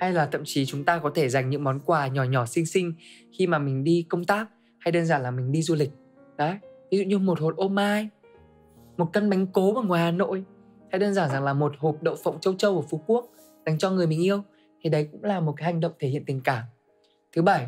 hay 0.00 0.12
là 0.12 0.26
thậm 0.26 0.42
chí 0.44 0.66
chúng 0.66 0.84
ta 0.84 0.98
có 0.98 1.10
thể 1.14 1.28
dành 1.28 1.50
những 1.50 1.64
món 1.64 1.80
quà 1.80 2.06
nhỏ 2.06 2.24
nhỏ 2.24 2.46
xinh 2.46 2.66
xinh 2.66 2.94
khi 3.32 3.46
mà 3.46 3.58
mình 3.58 3.84
đi 3.84 4.06
công 4.08 4.24
tác, 4.24 4.48
hay 4.78 4.92
đơn 4.92 5.06
giản 5.06 5.22
là 5.22 5.30
mình 5.30 5.52
đi 5.52 5.62
du 5.62 5.74
lịch. 5.74 5.90
Đấy, 6.36 6.56
ví 6.90 6.98
dụ 6.98 7.04
như 7.04 7.18
một 7.18 7.40
hột 7.40 7.56
ô 7.56 7.68
mai, 7.68 8.08
một 8.96 9.12
cân 9.12 9.30
bánh 9.30 9.46
cố 9.46 9.74
ở 9.74 9.82
ngoài 9.82 10.02
hà 10.02 10.10
nội, 10.10 10.44
hay 10.90 10.98
đơn 10.98 11.14
giản 11.14 11.30
rằng 11.30 11.44
là 11.44 11.52
một 11.52 11.72
hộp 11.78 12.02
đậu 12.02 12.16
phộng 12.16 12.40
châu 12.40 12.54
châu 12.54 12.76
ở 12.76 12.82
phú 12.90 13.02
quốc 13.06 13.26
dành 13.66 13.78
cho 13.78 13.90
người 13.90 14.06
mình 14.06 14.24
yêu, 14.24 14.42
thì 14.80 14.90
đấy 14.90 15.08
cũng 15.12 15.24
là 15.24 15.40
một 15.40 15.54
cái 15.56 15.64
hành 15.64 15.80
động 15.80 15.92
thể 15.98 16.08
hiện 16.08 16.24
tình 16.24 16.40
cảm. 16.40 16.64
Thứ 17.32 17.42
bảy. 17.42 17.66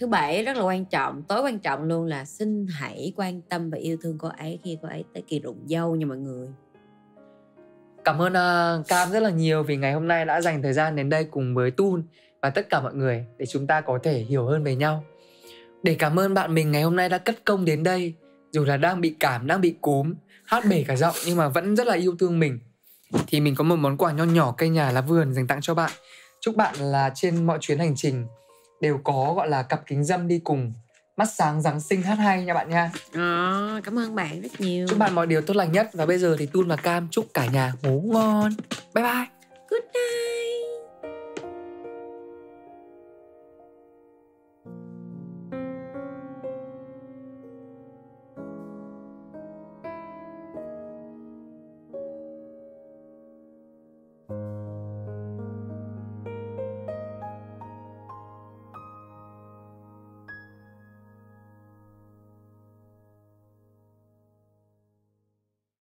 Thứ 0.00 0.06
bảy 0.06 0.44
rất 0.44 0.56
là 0.56 0.62
quan 0.62 0.84
trọng, 0.84 1.22
tối 1.22 1.42
quan 1.42 1.58
trọng 1.58 1.84
luôn 1.84 2.06
là 2.06 2.24
xin 2.24 2.66
hãy 2.70 3.12
quan 3.16 3.40
tâm 3.42 3.70
và 3.70 3.78
yêu 3.78 3.96
thương 4.02 4.18
cô 4.18 4.28
ấy 4.28 4.58
khi 4.64 4.78
cô 4.82 4.88
ấy 4.88 5.04
tới 5.14 5.22
kỳ 5.26 5.40
rụng 5.40 5.62
dâu 5.66 5.96
nha 5.96 6.06
mọi 6.06 6.18
người. 6.18 6.48
Cảm 8.04 8.22
ơn 8.22 8.32
uh, 8.32 8.88
Cam 8.88 9.10
rất 9.10 9.20
là 9.20 9.30
nhiều 9.30 9.62
vì 9.62 9.76
ngày 9.76 9.92
hôm 9.92 10.08
nay 10.08 10.24
đã 10.24 10.40
dành 10.40 10.62
thời 10.62 10.72
gian 10.72 10.96
đến 10.96 11.08
đây 11.08 11.24
cùng 11.24 11.54
với 11.54 11.70
Tun 11.70 12.02
và 12.42 12.50
tất 12.50 12.70
cả 12.70 12.80
mọi 12.80 12.94
người 12.94 13.24
để 13.38 13.46
chúng 13.46 13.66
ta 13.66 13.80
có 13.80 13.98
thể 14.02 14.18
hiểu 14.18 14.46
hơn 14.46 14.64
về 14.64 14.76
nhau. 14.76 15.04
Để 15.82 15.96
cảm 15.98 16.18
ơn 16.18 16.34
bạn 16.34 16.54
mình 16.54 16.72
ngày 16.72 16.82
hôm 16.82 16.96
nay 16.96 17.08
đã 17.08 17.18
cất 17.18 17.44
công 17.44 17.64
đến 17.64 17.82
đây 17.82 18.14
dù 18.52 18.64
là 18.64 18.76
đang 18.76 19.00
bị 19.00 19.16
cảm, 19.20 19.46
đang 19.46 19.60
bị 19.60 19.74
cúm, 19.80 20.14
hát 20.44 20.64
bể 20.70 20.84
cả 20.88 20.96
giọng 20.96 21.14
nhưng 21.26 21.36
mà 21.36 21.48
vẫn 21.48 21.76
rất 21.76 21.86
là 21.86 21.94
yêu 21.94 22.16
thương 22.18 22.38
mình. 22.38 22.58
Thì 23.26 23.40
mình 23.40 23.54
có 23.54 23.64
một 23.64 23.76
món 23.76 23.96
quà 23.96 24.12
nho 24.12 24.24
nhỏ 24.24 24.54
cây 24.58 24.68
nhà 24.68 24.90
lá 24.90 25.00
vườn 25.00 25.34
dành 25.34 25.46
tặng 25.46 25.60
cho 25.60 25.74
bạn. 25.74 25.90
Chúc 26.40 26.56
bạn 26.56 26.74
là 26.78 27.12
trên 27.14 27.46
mọi 27.46 27.58
chuyến 27.60 27.78
hành 27.78 27.92
trình 27.96 28.26
đều 28.80 28.98
có 29.04 29.34
gọi 29.36 29.48
là 29.48 29.62
cặp 29.62 29.86
kính 29.86 30.04
dâm 30.04 30.28
đi 30.28 30.38
cùng 30.38 30.72
mắt 31.20 31.28
sáng 31.32 31.62
Giáng 31.62 31.80
sinh 31.80 32.02
hát 32.02 32.18
hay 32.18 32.44
nha 32.44 32.54
bạn 32.54 32.70
nha. 32.70 32.90
À, 33.14 33.80
cảm 33.84 33.98
ơn 33.98 34.14
bạn 34.14 34.40
rất 34.42 34.60
nhiều. 34.60 34.86
Chúc 34.88 34.98
bạn 34.98 35.14
mọi 35.14 35.26
điều 35.26 35.40
tốt 35.40 35.56
lành 35.56 35.72
nhất 35.72 35.90
và 35.92 36.06
bây 36.06 36.18
giờ 36.18 36.36
thì 36.38 36.46
Tun 36.46 36.68
và 36.68 36.76
Cam 36.76 37.08
chúc 37.10 37.26
cả 37.34 37.46
nhà 37.46 37.72
ngủ 37.82 38.02
ngon. 38.06 38.52
Bye 38.94 39.04
bye. 39.04 39.26
Good 39.70 39.82
night. 39.82 40.39